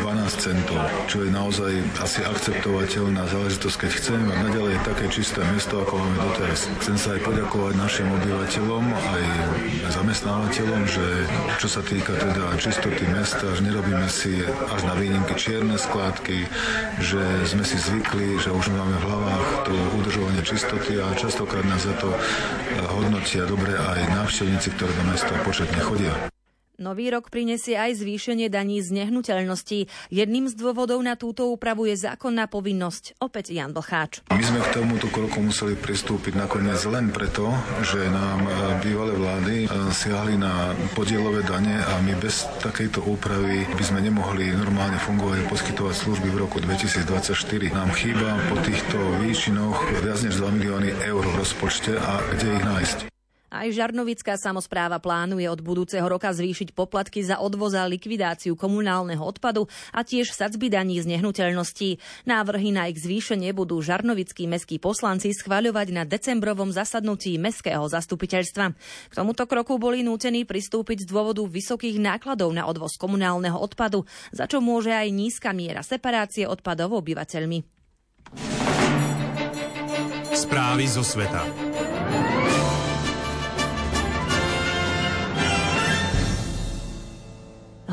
e, 0.00 0.28
centov, 0.40 0.80
čo 1.10 1.28
je 1.28 1.30
naozaj 1.34 1.72
asi 2.00 2.20
akceptovateľná 2.24 3.28
záležitosť, 3.28 3.76
keď 3.84 3.90
chceme 4.00 4.20
mať 4.32 4.38
naďalej 4.48 4.74
také 4.86 5.06
čisté 5.12 5.40
mesto, 5.52 5.76
ako 5.82 5.92
máme 6.00 6.16
doteraz. 6.20 6.72
Chcem 6.80 6.96
sa 6.96 7.08
aj 7.16 7.20
poďakovať 7.26 7.74
našim 7.76 8.08
obyvateľom, 8.16 8.84
aj 8.86 9.22
zamestnávateľom, 9.92 10.82
že 10.88 11.06
čo 11.60 11.68
sa 11.68 11.82
týka 11.84 12.16
teda 12.16 12.56
čistoty 12.56 13.04
mesta, 13.12 13.44
že 13.52 13.60
nerobíme 13.60 14.08
si 14.08 14.40
až 14.46 14.80
na 14.88 14.94
výnimky 14.94 15.34
čierne 15.36 15.74
skládky, 15.74 16.46
že 17.02 17.22
sme 17.50 17.64
si 17.66 17.76
zvykli, 17.82 18.38
že 18.38 18.54
už 18.54 18.70
máme 18.70 18.85
máme 18.86 19.02
v 19.02 19.08
hlavách 19.10 19.48
to 19.66 19.74
udržovanie 19.98 20.42
čistoty 20.46 21.02
a 21.02 21.10
častokrát 21.18 21.66
nás 21.66 21.82
za 21.82 21.94
to 21.98 22.14
eh, 22.14 22.18
hodnotia 22.94 23.42
dobre 23.42 23.74
aj 23.74 24.14
návštevníci, 24.14 24.78
ktorí 24.78 24.94
do 24.94 25.04
mesta 25.10 25.34
početne 25.42 25.82
chodia. 25.82 26.14
Nový 26.76 27.08
rok 27.08 27.32
prinesie 27.32 27.72
aj 27.72 28.04
zvýšenie 28.04 28.52
daní 28.52 28.84
z 28.84 28.92
nehnuteľností. 28.92 29.88
Jedným 30.12 30.44
z 30.44 30.60
dôvodov 30.60 31.00
na 31.00 31.16
túto 31.16 31.48
úpravu 31.48 31.88
je 31.88 31.96
zákonná 31.96 32.52
povinnosť. 32.52 33.16
Opäť 33.16 33.56
Jan 33.56 33.72
Blcháč. 33.72 34.20
My 34.28 34.44
sme 34.44 34.60
k 34.60 34.76
tomuto 34.76 35.08
kroku 35.08 35.40
museli 35.40 35.72
pristúpiť 35.72 36.36
nakoniec 36.36 36.76
len 36.84 37.08
preto, 37.08 37.48
že 37.80 38.12
nám 38.12 38.44
e, 38.44 38.50
bývalé 38.84 39.16
vlády 39.16 39.54
e, 39.64 39.68
siahli 39.88 40.36
na 40.36 40.76
podielové 40.92 41.48
dane 41.48 41.80
a 41.80 41.96
my 42.04 42.12
bez 42.20 42.44
takejto 42.60 43.08
úpravy 43.08 43.64
by 43.72 43.80
sme 43.80 44.04
nemohli 44.04 44.52
normálne 44.52 45.00
fungovať 45.00 45.48
a 45.48 45.48
poskytovať 45.48 45.94
služby 45.96 46.28
v 46.28 46.44
roku 46.44 46.60
2024. 46.60 47.72
Nám 47.72 47.88
chýba 47.96 48.36
po 48.52 48.60
týchto 48.60 49.00
výčinoch 49.24 49.80
viac 50.04 50.20
než 50.20 50.36
2 50.44 50.60
milióny 50.60 50.92
eur 51.08 51.24
v 51.24 51.40
rozpočte 51.40 51.96
a 51.96 52.20
kde 52.36 52.52
ich 52.52 52.64
nájsť. 52.68 53.15
Aj 53.46 53.70
Žarnovická 53.70 54.34
samozpráva 54.34 54.98
plánuje 54.98 55.46
od 55.46 55.62
budúceho 55.62 56.02
roka 56.02 56.34
zvýšiť 56.34 56.74
poplatky 56.74 57.22
za 57.22 57.38
odvoz 57.38 57.78
a 57.78 57.86
likvidáciu 57.86 58.58
komunálneho 58.58 59.22
odpadu 59.22 59.70
a 59.94 60.02
tiež 60.02 60.34
sadzby 60.34 60.66
daní 60.66 60.98
z 60.98 61.14
nehnuteľností. 61.14 62.02
Návrhy 62.26 62.74
na 62.74 62.90
ich 62.90 62.98
zvýšenie 62.98 63.54
budú 63.54 63.78
žarnovickí 63.78 64.50
meskí 64.50 64.82
poslanci 64.82 65.30
schvaľovať 65.30 65.88
na 65.94 66.02
decembrovom 66.02 66.74
zasadnutí 66.74 67.38
meského 67.38 67.86
zastupiteľstva. 67.86 68.74
K 69.10 69.14
tomuto 69.14 69.46
kroku 69.46 69.78
boli 69.78 70.02
nútení 70.02 70.42
pristúpiť 70.42 71.06
z 71.06 71.10
dôvodu 71.10 71.46
vysokých 71.46 72.02
nákladov 72.02 72.50
na 72.50 72.66
odvoz 72.66 72.98
komunálneho 72.98 73.62
odpadu, 73.62 74.02
za 74.34 74.50
čo 74.50 74.58
môže 74.58 74.90
aj 74.90 75.06
nízka 75.14 75.54
miera 75.54 75.86
separácie 75.86 76.50
odpadov 76.50 76.98
obyvateľmi. 76.98 77.62
Správy 80.34 80.84
zo 80.84 81.00
sveta. 81.00 81.65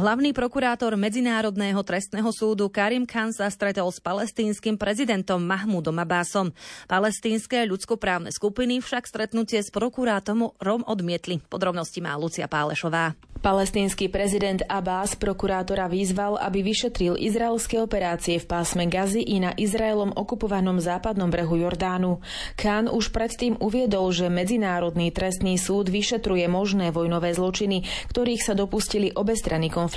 Hlavný 0.04 0.36
prokurátor 0.36 1.00
Medzinárodného 1.00 1.80
trestného 1.80 2.28
súdu 2.36 2.68
Karim 2.68 3.08
Khan 3.08 3.32
sa 3.32 3.48
stretol 3.48 3.88
s 3.88 4.04
palestínskym 4.04 4.76
prezidentom 4.76 5.40
Mahmudom 5.40 5.96
Abbasom. 5.96 6.52
Palestínske 6.92 7.64
ľudskoprávne 7.64 8.28
skupiny 8.36 8.84
však 8.84 9.08
stretnutie 9.08 9.64
s 9.64 9.72
prokurátorom 9.72 10.84
odmietli. 10.84 11.40
Podrobnosti 11.48 12.04
má 12.04 12.20
Lucia 12.20 12.52
Pálešová. 12.52 13.16
Palestínsky 13.44 14.08
prezident 14.08 14.64
Abbas 14.72 15.20
prokurátora 15.20 15.92
vyzval, 15.92 16.40
aby 16.40 16.64
vyšetril 16.64 17.20
izraelské 17.20 17.76
operácie 17.76 18.40
v 18.40 18.48
pásme 18.48 18.88
Gazy 18.88 19.20
i 19.20 19.44
na 19.44 19.52
Izraelom 19.52 20.16
okupovanom 20.16 20.80
západnom 20.80 21.28
brehu 21.28 21.60
Jordánu. 21.60 22.24
Khan 22.56 22.88
už 22.88 23.12
predtým 23.12 23.60
uviedol, 23.60 24.16
že 24.16 24.32
Medzinárodný 24.32 25.12
trestný 25.12 25.60
súd 25.60 25.92
vyšetruje 25.92 26.48
možné 26.48 26.96
vojnové 26.96 27.36
zločiny, 27.36 27.84
ktorých 28.16 28.48
sa 28.48 28.56
dopustili 28.56 29.12
obe 29.12 29.36
strany 29.36 29.68
konfliktu. 29.68 29.93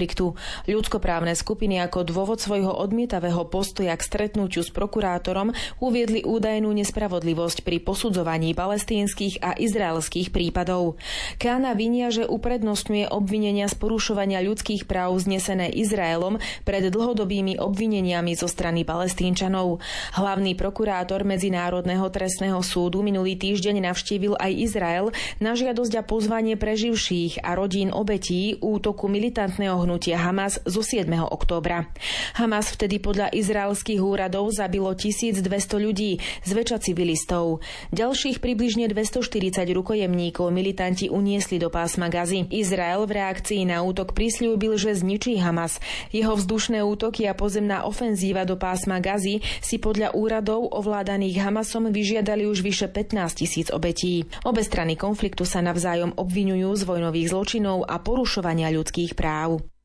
Ľudskoprávne 0.69 1.33
skupiny 1.33 1.81
ako 1.81 2.05
dôvod 2.05 2.37
svojho 2.37 2.69
odmietavého 2.69 3.49
postoja 3.49 3.97
k 3.97 4.05
stretnutiu 4.05 4.61
s 4.61 4.69
prokurátorom 4.69 5.57
uviedli 5.81 6.21
údajnú 6.21 6.69
nespravodlivosť 6.77 7.65
pri 7.65 7.81
posudzovaní 7.81 8.53
palestínskych 8.53 9.41
a 9.41 9.57
izraelských 9.57 10.29
prípadov. 10.29 11.01
Kána 11.41 11.73
vinia, 11.73 12.13
že 12.13 12.29
uprednostňuje 12.29 13.09
obvinenia 13.09 13.73
z 13.73 13.79
porušovania 13.81 14.45
ľudských 14.45 14.85
práv 14.85 15.17
znesené 15.17 15.73
Izraelom 15.73 16.37
pred 16.69 16.93
dlhodobými 16.93 17.57
obvineniami 17.57 18.37
zo 18.37 18.51
strany 18.51 18.85
palestínčanov. 18.85 19.81
Hlavný 20.13 20.53
prokurátor 20.59 21.25
Medzinárodného 21.25 22.05
trestného 22.13 22.61
súdu 22.61 23.01
minulý 23.01 23.39
týždeň 23.39 23.89
navštívil 23.89 24.37
aj 24.37 24.53
Izrael 24.53 25.07
na 25.41 25.57
žiadosť 25.57 25.93
a 25.97 26.03
pozvanie 26.03 26.59
preživších 26.59 27.41
a 27.47 27.55
rodín 27.55 27.95
obetí 27.95 28.59
útoku 28.59 29.07
militantného 29.07 29.86
hnutia 29.87 30.19
Hamas 30.19 30.59
zo 30.67 30.83
7. 30.83 31.07
októbra. 31.31 31.87
Hamas 32.35 32.75
vtedy 32.75 32.99
podľa 32.99 33.31
izraelských 33.31 34.03
úradov 34.03 34.51
zabilo 34.51 34.91
1200 34.91 35.47
ľudí, 35.79 36.19
zväčša 36.43 36.91
civilistov. 36.91 37.63
Ďalších 37.95 38.43
približne 38.43 38.91
240 38.91 39.63
rukojemníkov 39.71 40.51
militanti 40.51 41.07
uniesli 41.07 41.63
do 41.63 41.71
pásma 41.71 42.11
Gazy. 42.11 42.51
Izrael 42.51 43.07
v 43.07 43.23
reakcii 43.23 43.63
na 43.71 43.87
útok 43.87 44.11
prislúbil, 44.11 44.75
že 44.75 44.99
zničí 44.99 45.39
Hamas. 45.39 45.79
Jeho 46.11 46.35
vzdušné 46.35 46.83
útoky 46.83 47.31
a 47.31 47.39
pozemná 47.39 47.87
ofenzíva 47.87 48.43
do 48.43 48.59
pásma 48.59 48.99
Gazy 48.99 49.39
si 49.63 49.79
podľa 49.79 50.19
úradov 50.19 50.75
ovládaných 50.75 51.47
Hamasom 51.47 51.95
vyžiadali 51.95 52.51
už 52.51 52.67
vyše 52.67 52.91
15 52.91 53.39
tisíc 53.39 53.71
obetí. 53.71 54.27
Obe 54.43 54.67
strany 54.67 54.99
konfliktu 54.99 55.47
sa 55.47 55.63
navzájom 55.63 56.19
obvinujú 56.19 56.75
z 56.75 56.83
vojnových 56.83 57.31
zločinov 57.31 57.87
a 57.87 58.03
porušovania 58.03 58.73
ľudských 58.73 59.15
práv. 59.15 59.76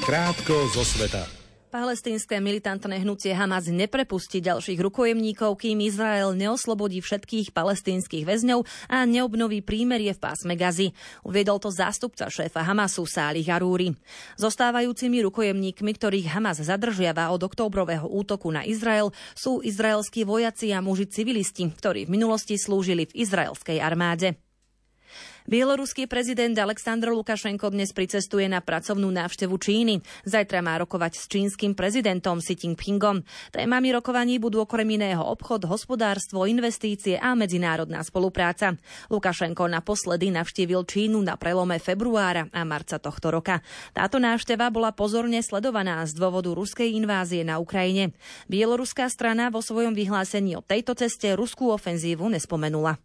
Krátko 0.00 0.64
zo 0.72 0.80
sveta. 0.80 1.28
Palestínske 1.68 2.40
militantné 2.40 3.04
hnutie 3.04 3.36
Hamas 3.36 3.68
neprepustí 3.68 4.40
ďalších 4.40 4.80
rukojemníkov, 4.80 5.60
kým 5.60 5.84
Izrael 5.84 6.32
neoslobodí 6.34 7.04
všetkých 7.04 7.52
palestínskych 7.52 8.24
väzňov 8.24 8.64
a 8.88 9.04
neobnoví 9.04 9.60
prímerie 9.60 10.16
v 10.16 10.22
pásme 10.24 10.56
Gazy. 10.56 10.96
Uviedol 11.20 11.60
to 11.60 11.68
zástupca 11.68 12.32
šéfa 12.32 12.64
Hamasu 12.64 13.04
Sáli 13.04 13.44
Harúri. 13.44 13.92
Zostávajúcimi 14.40 15.20
rukojemníkmi, 15.20 15.92
ktorých 15.94 16.32
Hamas 16.32 16.64
zadržiava 16.64 17.28
od 17.30 17.44
októbrového 17.46 18.08
útoku 18.08 18.48
na 18.50 18.64
Izrael, 18.64 19.12
sú 19.36 19.60
izraelskí 19.60 20.24
vojaci 20.24 20.72
a 20.72 20.80
muži 20.80 21.12
civilisti, 21.12 21.68
ktorí 21.68 22.08
v 22.08 22.18
minulosti 22.18 22.56
slúžili 22.56 23.04
v 23.04 23.20
izraelskej 23.20 23.78
armáde. 23.78 24.40
Bieloruský 25.48 26.04
prezident 26.04 26.52
Aleksandr 26.52 27.08
Lukašenko 27.16 27.72
dnes 27.72 27.96
pricestuje 27.96 28.44
na 28.44 28.60
pracovnú 28.60 29.08
návštevu 29.08 29.56
Číny. 29.56 30.04
Zajtra 30.28 30.60
má 30.60 30.76
rokovať 30.76 31.16
s 31.16 31.24
čínskym 31.32 31.72
prezidentom 31.72 32.44
Xi 32.44 32.60
Jinpingom. 32.60 33.24
Témami 33.48 33.88
rokovaní 33.88 34.36
budú 34.36 34.60
okrem 34.68 35.00
iného 35.00 35.24
obchod, 35.24 35.64
hospodárstvo, 35.64 36.44
investície 36.44 37.16
a 37.16 37.32
medzinárodná 37.32 38.04
spolupráca. 38.04 38.76
Lukašenko 39.08 39.64
naposledy 39.64 40.28
navštívil 40.28 40.84
Čínu 40.84 41.24
na 41.24 41.40
prelome 41.40 41.80
februára 41.80 42.52
a 42.52 42.60
marca 42.68 43.00
tohto 43.00 43.32
roka. 43.32 43.64
Táto 43.96 44.20
návšteva 44.20 44.68
bola 44.68 44.92
pozorne 44.92 45.40
sledovaná 45.40 46.04
z 46.04 46.20
dôvodu 46.20 46.52
ruskej 46.52 46.92
invázie 47.00 47.48
na 47.48 47.56
Ukrajine. 47.56 48.12
Bieloruská 48.52 49.08
strana 49.08 49.48
vo 49.48 49.64
svojom 49.64 49.96
vyhlásení 49.96 50.52
o 50.52 50.60
tejto 50.60 50.92
ceste 50.92 51.32
ruskú 51.32 51.72
ofenzívu 51.72 52.28
nespomenula. 52.28 53.00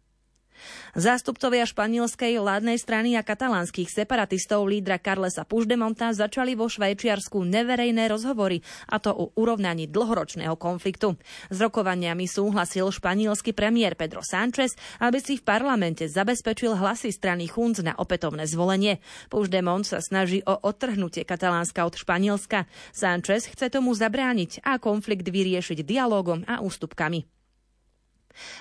Zástupcovia 0.95 1.67
španielskej 1.67 2.39
vládnej 2.39 2.79
strany 2.79 3.19
a 3.19 3.21
katalánskych 3.21 3.91
separatistov 3.91 4.63
lídra 4.65 4.95
Carlesa 4.95 5.43
Puigdemonta 5.43 6.15
začali 6.15 6.55
vo 6.55 6.71
Švajčiarsku 6.71 7.43
neverejné 7.43 8.07
rozhovory, 8.07 8.63
a 8.87 8.97
to 8.97 9.11
o 9.11 9.35
urovnaní 9.35 9.91
dlhoročného 9.91 10.55
konfliktu. 10.55 11.19
S 11.51 11.57
rokovaniami 11.59 12.25
súhlasil 12.25 12.87
španielský 12.89 13.51
premiér 13.51 13.99
Pedro 13.99 14.23
Sánchez, 14.23 14.73
aby 15.03 15.19
si 15.19 15.35
v 15.35 15.43
parlamente 15.43 16.07
zabezpečil 16.07 16.79
hlasy 16.79 17.11
strany 17.11 17.51
Junts 17.51 17.83
na 17.83 17.93
opätovné 17.99 18.47
zvolenie. 18.47 19.03
Puigdemont 19.27 19.83
sa 19.83 19.99
snaží 19.99 20.39
o 20.47 20.55
odtrhnutie 20.55 21.27
Katalánska 21.27 21.83
od 21.83 21.99
Španielska. 21.99 22.69
Sánchez 22.95 23.51
chce 23.51 23.67
tomu 23.67 23.91
zabrániť 23.91 24.63
a 24.63 24.79
konflikt 24.79 25.27
vyriešiť 25.27 25.83
dialogom 25.83 26.47
a 26.47 26.63
ústupkami. 26.63 27.34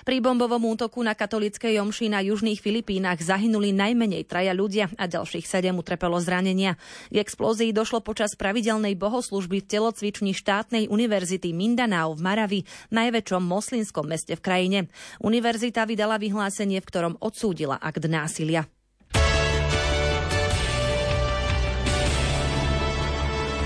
Pri 0.07 0.23
bombovom 0.23 0.61
útoku 0.71 1.03
na 1.03 1.13
katolické 1.13 1.75
jomši 1.75 2.09
na 2.09 2.23
južných 2.23 2.59
Filipínach 2.59 3.19
zahynuli 3.19 3.75
najmenej 3.75 4.25
traja 4.25 4.55
ľudia 4.55 4.89
a 4.95 5.05
ďalších 5.05 5.45
sedem 5.45 5.75
utrpelo 5.75 6.17
zranenia. 6.23 6.79
K 7.11 7.19
explózii 7.19 7.75
došlo 7.75 8.01
počas 8.01 8.33
pravidelnej 8.39 8.95
bohoslužby 8.95 9.61
v 9.61 9.69
telocvični 9.69 10.31
štátnej 10.31 10.87
univerzity 10.87 11.51
Mindanao 11.51 12.15
v 12.15 12.23
Maravi, 12.23 12.61
najväčšom 12.91 13.43
moslinskom 13.43 14.07
meste 14.07 14.33
v 14.37 14.41
krajine. 14.41 14.79
Univerzita 15.19 15.83
vydala 15.83 16.15
vyhlásenie, 16.21 16.79
v 16.79 16.87
ktorom 16.87 17.13
odsúdila 17.19 17.79
akt 17.79 18.07
násilia. 18.07 18.67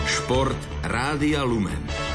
Šport 0.10 0.62
Rádia 0.86 1.42
Lumen. 1.42 2.09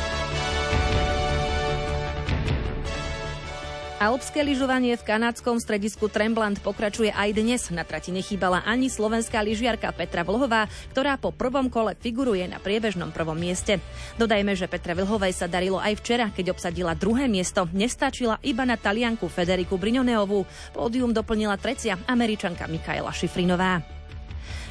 Alpské 4.05 4.45
lyžovanie 4.45 5.01
v 5.01 5.17
kanadskom 5.17 5.57
stredisku 5.57 6.13
Tremblant 6.13 6.61
pokračuje 6.61 7.09
aj 7.09 7.41
dnes. 7.41 7.73
Na 7.73 7.89
trati 7.89 8.13
nechýbala 8.13 8.61
ani 8.69 8.93
slovenská 8.93 9.41
lyžiarka 9.41 9.89
Petra 9.97 10.21
Vlhová, 10.21 10.69
ktorá 10.93 11.17
po 11.17 11.33
prvom 11.33 11.73
kole 11.73 11.97
figuruje 11.97 12.45
na 12.45 12.61
priebežnom 12.61 13.17
prvom 13.17 13.33
mieste. 13.33 13.81
Dodajme, 14.21 14.53
že 14.61 14.69
Petra 14.69 14.93
Vlhovej 14.93 15.33
sa 15.33 15.49
darilo 15.49 15.81
aj 15.81 16.05
včera, 16.05 16.29
keď 16.29 16.53
obsadila 16.53 16.93
druhé 16.93 17.33
miesto. 17.33 17.65
Nestačila 17.73 18.37
iba 18.45 18.69
na 18.69 18.77
talianku 18.77 19.25
Federiku 19.25 19.81
Briňoneovú. 19.81 20.45
Pódium 20.77 21.17
doplnila 21.17 21.57
tretia 21.57 21.97
američanka 22.05 22.69
Mikaela 22.69 23.09
Šifrinová. 23.09 24.04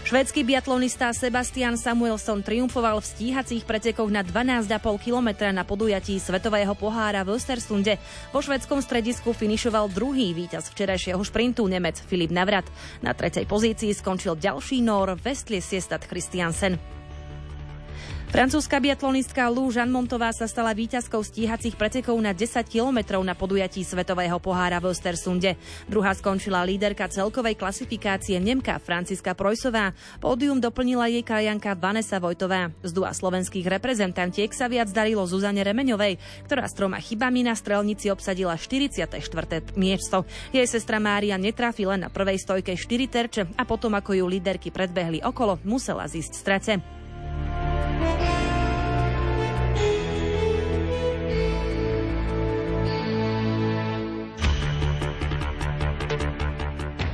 Švedský 0.04 0.44
biatlonista 0.44 1.16
Sebastian 1.16 1.80
Samuelson 1.80 2.44
triumfoval 2.44 3.00
v 3.00 3.08
stíhacích 3.08 3.64
pretekoch 3.64 4.12
na 4.12 4.20
12,5 4.20 5.00
kilometra 5.00 5.56
na 5.56 5.64
podujatí 5.64 6.20
Svetového 6.20 6.76
pohára 6.76 7.24
v 7.24 7.40
Östersunde. 7.40 7.96
Vo 8.36 8.44
švedskom 8.44 8.84
stredisku 8.84 9.32
finišoval 9.32 9.88
druhý 9.96 10.36
víťaz 10.36 10.68
včerajšieho 10.76 11.24
šprintu 11.24 11.64
Nemec 11.72 12.04
Filip 12.04 12.36
Navrat. 12.36 12.68
Na 13.00 13.16
tretej 13.16 13.48
pozícii 13.48 13.96
skončil 13.96 14.36
ďalší 14.36 14.84
Nor 14.84 15.16
Westlie 15.24 15.64
Siestat 15.64 16.04
Christiansen. 16.04 16.76
Francúzska 18.34 18.82
biatlonistka 18.82 19.46
Lou 19.46 19.70
Montová 19.70 20.34
sa 20.34 20.50
stala 20.50 20.74
víťazkou 20.74 21.22
stíhacích 21.22 21.78
pretekov 21.78 22.18
na 22.18 22.34
10 22.34 22.66
kilometrov 22.66 23.22
na 23.22 23.38
podujatí 23.38 23.86
Svetového 23.86 24.42
pohára 24.42 24.82
v 24.82 24.90
Östersunde. 24.90 25.54
Druhá 25.86 26.18
skončila 26.18 26.66
líderka 26.66 27.06
celkovej 27.14 27.54
klasifikácie 27.54 28.42
Nemka 28.42 28.82
Franciska 28.82 29.38
Projsová. 29.38 29.94
Pódium 30.18 30.58
doplnila 30.58 31.14
jej 31.14 31.22
krajanka 31.22 31.78
Vanessa 31.78 32.18
Vojtová. 32.18 32.74
Z 32.82 32.90
dua 32.98 33.14
slovenských 33.14 33.70
reprezentantiek 33.70 34.50
sa 34.50 34.66
viac 34.66 34.90
darilo 34.90 35.30
Zuzane 35.30 35.62
Remeňovej, 35.62 36.18
ktorá 36.50 36.66
s 36.66 36.74
troma 36.74 36.98
chybami 36.98 37.46
na 37.46 37.54
strelnici 37.54 38.10
obsadila 38.10 38.58
44. 38.58 39.14
miesto. 39.78 40.26
Jej 40.50 40.66
sestra 40.66 40.98
Mária 40.98 41.38
netrafila 41.38 42.02
na 42.02 42.10
prvej 42.10 42.42
stojke 42.42 42.74
4 42.74 43.14
terče 43.14 43.42
a 43.54 43.62
potom 43.62 43.94
ako 43.94 44.18
ju 44.18 44.26
líderky 44.26 44.74
predbehli 44.74 45.22
okolo, 45.22 45.62
musela 45.62 46.10
zísť 46.10 46.34
strate. 46.34 47.03
Thank 47.84 48.38
you. 48.38 48.43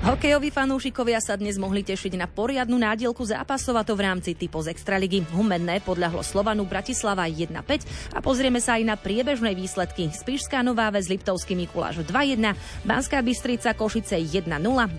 Hokejoví 0.10 0.50
fanúšikovia 0.50 1.22
sa 1.22 1.38
dnes 1.38 1.62
mohli 1.62 1.86
tešiť 1.86 2.17
na 2.17 2.26
poriadnu 2.26 2.82
nádielku 2.82 3.22
zápasov 3.22 3.78
a 3.78 3.86
to 3.86 3.93
v 3.93 4.10
rámci 4.10 4.34
typo 4.34 4.58
z 4.58 4.74
Extraligy. 4.74 5.22
Humenné 5.38 5.86
podľahlo 5.86 6.26
Slovanu 6.26 6.65
Bratislava 6.65 7.30
1-5 7.30 8.17
a 8.17 8.19
pozrieme 8.19 8.58
sa 8.58 8.82
aj 8.82 8.89
na 8.89 8.98
priebežné 8.98 9.54
výsledky. 9.54 10.10
Spišská 10.10 10.65
Nová 10.65 10.89
Ves 10.89 11.13
Liptovský 11.13 11.54
Mikuláš 11.54 12.02
2-1, 12.10 12.41
Banská 12.89 13.22
Bystrica 13.22 13.78
Košice 13.78 14.17
1-0, 14.17 14.50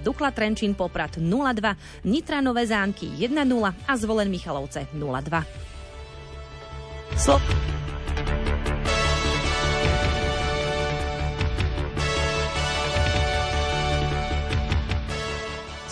Dukla 0.07 0.31
Trenčín 0.31 0.79
Poprad 0.79 1.19
0-2, 1.19 2.07
Nitra 2.07 2.39
Nové 2.39 2.71
Zánky 2.71 3.11
1-0 3.11 3.35
a 3.67 3.93
Zvolen 3.99 4.31
Michalovce 4.31 4.87
0-2. 4.95 5.43
Slo- 7.19 7.43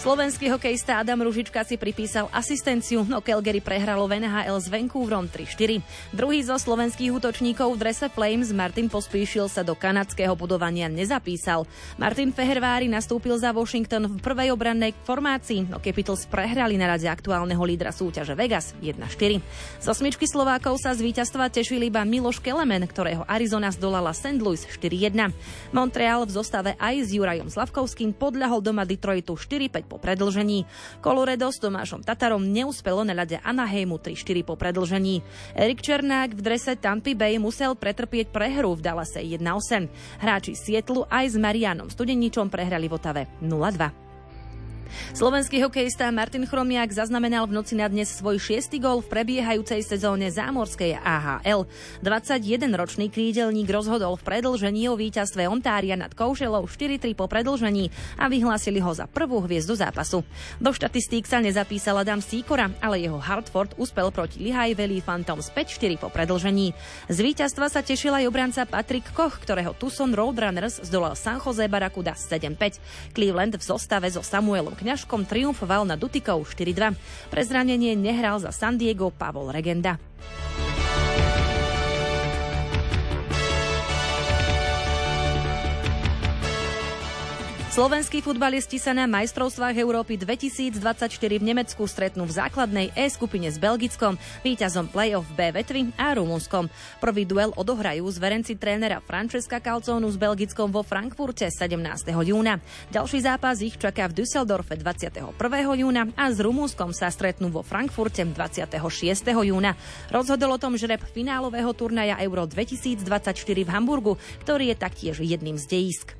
Slovenský 0.08 0.48
hokejista 0.48 1.04
Adam 1.04 1.20
Ružička 1.20 1.68
si 1.68 1.76
pripísal 1.76 2.32
asistenciu, 2.32 3.04
no 3.04 3.20
Calgary 3.20 3.60
prehralo 3.60 4.08
v 4.08 4.24
NHL 4.24 4.56
s 4.56 4.72
Vancouverom 4.72 5.28
3-4. 5.28 5.84
Druhý 6.16 6.40
zo 6.48 6.56
slovenských 6.56 7.12
útočníkov 7.12 7.76
v 7.76 7.80
drese 7.84 8.08
Flames 8.08 8.48
Martin 8.56 8.88
Pospíšil 8.88 9.52
sa 9.52 9.60
do 9.60 9.76
kanadského 9.76 10.32
budovania 10.32 10.88
nezapísal. 10.88 11.68
Martin 12.00 12.32
Fehervári 12.32 12.88
nastúpil 12.88 13.36
za 13.36 13.52
Washington 13.52 14.08
v 14.08 14.16
prvej 14.24 14.48
obrannej 14.48 14.96
formácii, 15.04 15.68
no 15.68 15.76
Capitals 15.76 16.24
prehrali 16.24 16.80
na 16.80 16.88
rade 16.88 17.04
aktuálneho 17.04 17.60
lídra 17.60 17.92
súťaže 17.92 18.32
Vegas 18.32 18.72
1-4. 18.80 19.44
Z 19.76 19.86
osmičky 19.92 20.24
Slovákov 20.24 20.80
sa 20.80 20.96
z 20.96 21.04
víťazstva 21.04 21.52
tešil 21.52 21.84
iba 21.84 22.00
Miloš 22.08 22.40
Kelemen, 22.40 22.88
ktorého 22.88 23.28
Arizona 23.28 23.68
zdolala 23.68 24.16
St. 24.16 24.40
Louis 24.40 24.64
4-1. 24.64 25.36
Montreal 25.68 26.24
v 26.24 26.32
zostave 26.32 26.72
aj 26.80 26.96
s 26.96 27.12
Jurajom 27.12 27.52
Slavkovským 27.52 28.16
podľahol 28.16 28.64
doma 28.64 28.88
Detroitu 28.88 29.36
4-5 29.36 29.97
predlžení. 30.00 30.64
Colorado 31.04 31.52
s 31.52 31.60
Tomášom 31.60 32.06
Tatarom 32.06 32.40
neúspelo 32.40 33.04
na 33.04 33.12
ľade 33.12 33.42
Anaheimu 33.44 34.00
3-4 34.00 34.46
po 34.48 34.56
predlžení. 34.56 35.20
Erik 35.52 35.84
Černák 35.84 36.32
v 36.32 36.40
drese 36.40 36.78
Tampa 36.80 37.12
Bay 37.12 37.36
musel 37.36 37.76
pretrpieť 37.76 38.32
prehru 38.32 38.72
v 38.72 38.80
Dallase 38.80 39.20
1-8. 39.20 40.22
Hráči 40.24 40.56
Sietlu 40.56 41.04
aj 41.10 41.34
s 41.34 41.36
Marianom 41.36 41.92
Studeničom 41.92 42.48
prehrali 42.48 42.88
v 42.88 42.96
Otave 42.96 43.22
0-2. 43.44 44.07
Slovenský 45.12 45.60
hokejista 45.64 46.08
Martin 46.14 46.46
Chromiak 46.48 46.94
zaznamenal 46.94 47.44
v 47.50 47.60
noci 47.60 47.76
na 47.76 47.90
dnes 47.90 48.08
svoj 48.08 48.40
šiestý 48.40 48.80
gol 48.80 49.04
v 49.04 49.10
prebiehajúcej 49.12 49.84
sezóne 49.84 50.32
zámorskej 50.32 50.96
AHL. 50.96 51.68
21-ročný 52.00 53.12
krídelník 53.12 53.68
rozhodol 53.68 54.16
v 54.16 54.24
predlžení 54.24 54.88
o 54.88 54.96
víťazstve 54.96 55.44
Ontária 55.50 55.98
nad 55.98 56.14
Koušelou 56.16 56.64
4-3 56.64 57.12
po 57.12 57.28
predlžení 57.28 57.92
a 58.16 58.30
vyhlásili 58.32 58.80
ho 58.80 58.94
za 58.94 59.04
prvú 59.04 59.44
hviezdu 59.44 59.76
zápasu. 59.76 60.24
Do 60.62 60.70
štatistík 60.72 61.28
sa 61.28 61.42
nezapísal 61.42 62.00
Adam 62.00 62.24
Sýkora, 62.24 62.72
ale 62.80 63.02
jeho 63.04 63.20
Hartford 63.20 63.76
uspel 63.76 64.08
proti 64.14 64.40
Lehigh 64.40 64.78
Valley 64.78 65.04
Phantoms 65.04 65.50
5-4 65.52 65.98
po 66.00 66.08
predlžení. 66.08 66.72
Z 67.10 67.18
víťazstva 67.20 67.66
sa 67.68 67.82
tešil 67.82 68.14
aj 68.14 68.24
obranca 68.30 68.62
Patrick 68.64 69.10
Koch, 69.12 69.42
ktorého 69.42 69.74
Tucson 69.74 70.14
Roadrunners 70.14 70.80
zdolal 70.86 71.18
San 71.18 71.42
Jose 71.42 71.66
Barakuda 71.66 72.14
7-5. 72.14 73.12
Cleveland 73.12 73.58
v 73.58 73.64
zostave 73.66 74.06
so 74.08 74.22
Samuelom 74.22 74.77
Kňažkom 74.78 75.26
triumfoval 75.26 75.82
na 75.82 75.98
Dutikou 75.98 76.46
4-2. 76.46 76.94
Pre 77.34 77.42
zranenie 77.42 77.98
nehral 77.98 78.38
za 78.38 78.54
San 78.54 78.78
Diego 78.78 79.10
Pavol 79.10 79.50
Regenda. 79.50 79.98
Slovenskí 87.78 88.26
futbalisti 88.26 88.82
sa 88.82 88.90
na 88.90 89.06
majstrovstvách 89.06 89.78
Európy 89.78 90.18
2024 90.18 90.82
v 91.14 91.44
Nemecku 91.46 91.86
stretnú 91.86 92.26
v 92.26 92.34
základnej 92.34 92.90
E 92.90 93.06
skupine 93.06 93.46
s 93.46 93.54
Belgickom, 93.54 94.18
víťazom 94.42 94.90
play-off 94.90 95.30
B 95.38 95.54
vetvy 95.54 95.94
a 95.94 96.10
Rumunskom. 96.18 96.66
Prvý 96.98 97.22
duel 97.22 97.54
odohrajú 97.54 98.02
zverenci 98.10 98.58
trénera 98.58 98.98
Francesca 98.98 99.62
Calzonu 99.62 100.10
s 100.10 100.18
Belgickom 100.18 100.74
vo 100.74 100.82
Frankfurte 100.82 101.46
17. 101.46 101.78
júna. 102.26 102.58
Ďalší 102.90 103.22
zápas 103.22 103.62
ich 103.62 103.78
čaká 103.78 104.10
v 104.10 104.26
Düsseldorfe 104.26 104.74
21. 104.74 105.38
júna 105.78 106.10
a 106.18 106.34
s 106.34 106.42
Rumunskom 106.42 106.90
sa 106.90 107.14
stretnú 107.14 107.46
vo 107.46 107.62
Frankfurte 107.62 108.26
26. 108.26 108.74
júna. 109.22 109.78
Rozhodol 110.10 110.50
o 110.50 110.58
tom 110.58 110.74
žreb 110.74 110.98
finálového 111.14 111.70
turnaja 111.78 112.18
Euro 112.26 112.42
2024 112.42 113.06
v 113.38 113.70
Hamburgu, 113.70 114.18
ktorý 114.42 114.74
je 114.74 114.76
taktiež 114.82 115.22
jedným 115.22 115.54
z 115.54 115.70
dejísk. 115.70 116.17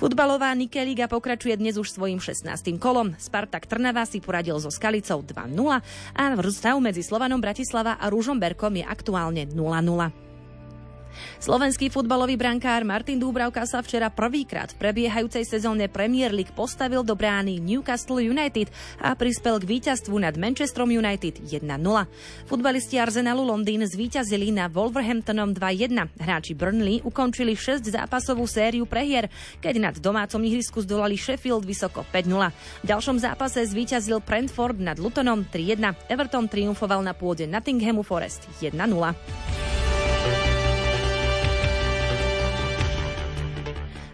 Futbalová 0.00 0.50
Nike 0.56 0.80
Liga 0.82 1.06
pokračuje 1.06 1.54
dnes 1.58 1.78
už 1.78 1.92
svojim 1.92 2.18
16. 2.18 2.48
kolom. 2.80 3.14
Spartak 3.20 3.68
Trnava 3.68 4.08
si 4.08 4.18
poradil 4.18 4.58
so 4.58 4.72
Skalicou 4.72 5.20
2-0 5.22 5.52
a 6.16 6.22
v 6.32 6.40
medzi 6.80 7.04
Slovanom 7.04 7.38
Bratislava 7.38 8.00
a 8.00 8.08
Ružomberkom 8.08 8.78
je 8.80 8.84
aktuálne 8.86 9.46
0-0. 9.50 10.31
Slovenský 11.42 11.90
futbalový 11.90 12.38
brankár 12.38 12.86
Martin 12.86 13.18
Dúbravka 13.18 13.66
sa 13.66 13.82
včera 13.82 14.08
prvýkrát 14.08 14.70
v 14.72 14.80
prebiehajúcej 14.82 15.44
sezóne 15.48 15.90
Premier 15.90 16.30
League 16.30 16.54
postavil 16.54 17.02
do 17.02 17.14
brány 17.18 17.58
Newcastle 17.62 18.22
United 18.22 18.70
a 19.02 19.14
prispel 19.18 19.58
k 19.60 19.68
víťazstvu 19.68 20.14
nad 20.18 20.34
Manchesterom 20.38 20.90
United 20.90 21.42
1-0. 21.44 21.62
Futbalisti 22.46 22.98
Arsenalu 22.98 23.42
Londýn 23.42 23.84
zvíťazili 23.84 24.54
na 24.54 24.70
Wolverhamptonom 24.70 25.54
2-1. 25.56 26.20
Hráči 26.20 26.52
Burnley 26.54 27.02
ukončili 27.02 27.54
6 27.58 27.88
zápasovú 27.88 28.46
sériu 28.46 28.86
prehier, 28.88 29.32
keď 29.58 29.74
nad 29.78 29.94
domácom 29.98 30.42
ihrisku 30.42 30.82
zdolali 30.82 31.18
Sheffield 31.18 31.64
vysoko 31.66 32.04
5-0. 32.10 32.52
V 32.82 32.86
ďalšom 32.86 33.16
zápase 33.22 33.62
zvíťazil 33.64 34.22
Brentford 34.22 34.78
nad 34.78 34.98
Lutonom 34.98 35.44
3-1. 35.48 36.10
Everton 36.10 36.46
triumfoval 36.50 37.00
na 37.04 37.14
pôde 37.16 37.46
Nottinghamu 37.46 38.02
Forest 38.02 38.48
1-0. 38.60 38.74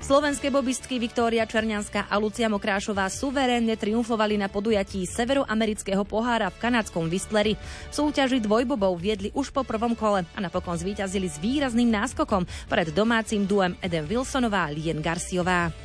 Slovenské 0.09 0.49
bobistky 0.49 0.97
Viktória 0.97 1.45
Černianská 1.45 2.09
a 2.09 2.17
Lucia 2.17 2.49
Mokrášová 2.49 3.13
suverénne 3.13 3.77
triumfovali 3.77 4.41
na 4.41 4.49
podujatí 4.49 5.05
Severoamerického 5.05 6.01
pohára 6.09 6.49
v 6.49 6.57
kanadskom 6.65 7.13
Whistleri. 7.13 7.61
V 7.61 7.93
súťaži 7.93 8.41
dvojbobov 8.41 8.97
viedli 8.97 9.29
už 9.37 9.53
po 9.53 9.69
prvom 9.69 9.93
kole 9.93 10.25
a 10.25 10.39
napokon 10.41 10.81
zvíťazili 10.81 11.29
s 11.29 11.37
výrazným 11.37 11.93
náskokom 11.93 12.49
pred 12.73 12.89
domácim 12.97 13.45
duem 13.45 13.77
Eden 13.85 14.09
Wilsonová 14.09 14.73
a 14.73 14.73
Lien 14.73 15.05
Garciová. 15.05 15.77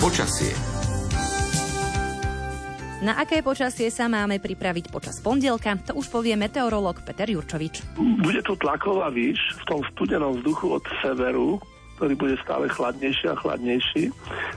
Počasie 0.00 0.69
na 3.00 3.16
aké 3.16 3.40
počasie 3.40 3.88
sa 3.88 4.08
máme 4.12 4.36
pripraviť 4.36 4.92
počas 4.92 5.24
pondelka, 5.24 5.72
to 5.80 5.96
už 5.96 6.12
povie 6.12 6.36
meteorolog 6.36 7.00
Peter 7.00 7.28
Jurčovič. 7.28 7.96
Bude 7.96 8.44
tu 8.44 8.52
tlaková 8.60 9.08
výš 9.08 9.40
v 9.60 9.64
tom 9.64 9.80
studenom 9.92 10.36
vzduchu 10.40 10.76
od 10.76 10.84
severu, 11.00 11.56
ktorý 12.00 12.14
bude 12.16 12.36
stále 12.40 12.64
chladnejší 12.68 13.28
a 13.28 13.36
chladnejší. 13.36 14.08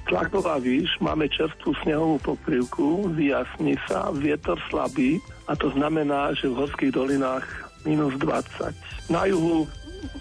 Tlaková 0.08 0.64
výš, 0.64 0.92
máme 1.04 1.28
čerstvú 1.28 1.76
snehovú 1.84 2.16
pokrývku, 2.24 3.12
vyjasní 3.16 3.76
sa, 3.88 4.12
vietor 4.16 4.56
slabý 4.72 5.20
a 5.48 5.56
to 5.56 5.68
znamená, 5.76 6.32
že 6.36 6.48
v 6.48 6.64
horských 6.64 6.96
dolinách 6.96 7.44
minus 7.84 8.16
20. 8.20 9.12
Na 9.12 9.28
juhu 9.28 9.68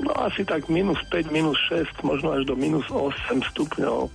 no 0.00 0.10
asi 0.18 0.44
tak 0.44 0.68
minus 0.68 0.98
5, 1.10 1.32
minus 1.34 1.58
6, 1.68 2.02
možno 2.02 2.34
až 2.34 2.46
do 2.46 2.54
minus 2.54 2.86
8 2.90 3.42
stupňov. 3.54 4.10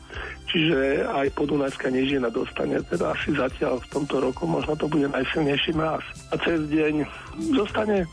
Čiže 0.48 1.04
aj 1.08 1.28
podunajská 1.36 1.92
nežina 1.92 2.32
dostane 2.32 2.80
teda 2.88 3.12
asi 3.12 3.36
zatiaľ 3.36 3.84
v 3.84 3.90
tomto 3.92 4.24
roku, 4.24 4.48
možno 4.48 4.80
to 4.80 4.88
bude 4.88 5.12
najsilnejší 5.12 5.76
mraz. 5.76 6.04
A 6.32 6.40
cez 6.40 6.64
deň 6.72 7.04
zostane 7.56 8.08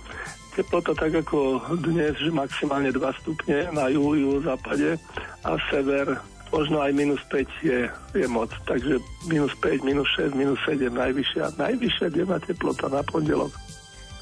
teplota 0.58 0.94
tak 0.94 1.14
ako 1.14 1.62
dnes, 1.82 2.14
že 2.18 2.30
maximálne 2.34 2.90
2 2.90 3.20
stupne 3.22 3.70
na 3.70 3.90
juhu, 3.90 4.18
juhu, 4.18 4.38
západe 4.42 4.98
a 5.46 5.50
sever 5.70 6.18
možno 6.54 6.78
aj 6.78 6.92
minus 6.94 7.22
5 7.30 7.66
je, 7.66 7.90
je 8.14 8.26
moc. 8.30 8.50
Takže 8.66 9.02
minus 9.26 9.54
5, 9.58 9.82
minus 9.82 10.06
6, 10.18 10.38
minus 10.38 10.58
7 10.66 10.90
najvyššia. 10.94 11.58
Najvyššia 11.58 12.06
denná 12.14 12.38
teplota 12.38 12.86
na 12.86 13.02
pondelok 13.02 13.63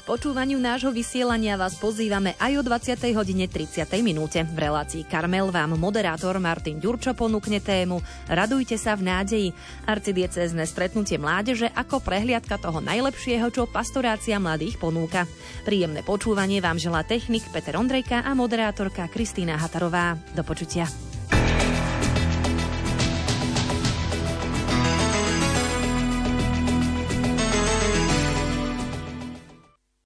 počúvaniu 0.03 0.59
nášho 0.59 0.91
vysielania 0.91 1.55
vás 1.55 1.79
pozývame 1.79 2.35
aj 2.35 2.59
o 2.59 2.61
20. 2.61 3.15
hodine 3.15 3.47
30. 3.47 3.87
minúte. 4.03 4.43
V 4.43 4.57
relácii 4.59 5.07
Karmel 5.07 5.47
vám 5.47 5.79
moderátor 5.79 6.35
Martin 6.43 6.77
Ďurčo 6.83 7.15
ponúkne 7.15 7.63
tému 7.63 8.03
Radujte 8.27 8.75
sa 8.75 8.99
v 8.99 9.07
nádeji. 9.07 9.49
Arcidiecezne 9.87 10.67
stretnutie 10.67 11.15
mládeže 11.15 11.71
ako 11.71 12.03
prehliadka 12.03 12.59
toho 12.59 12.83
najlepšieho, 12.83 13.47
čo 13.47 13.63
pastorácia 13.71 14.35
mladých 14.43 14.75
ponúka. 14.75 15.23
Príjemné 15.63 16.03
počúvanie 16.03 16.59
vám 16.59 16.75
želá 16.75 17.07
technik 17.07 17.47
Peter 17.55 17.79
Ondrejka 17.79 18.27
a 18.27 18.35
moderátorka 18.35 19.07
Kristýna 19.07 19.55
Hatarová. 19.55 20.19
Do 20.35 20.43
počutia. 20.43 21.12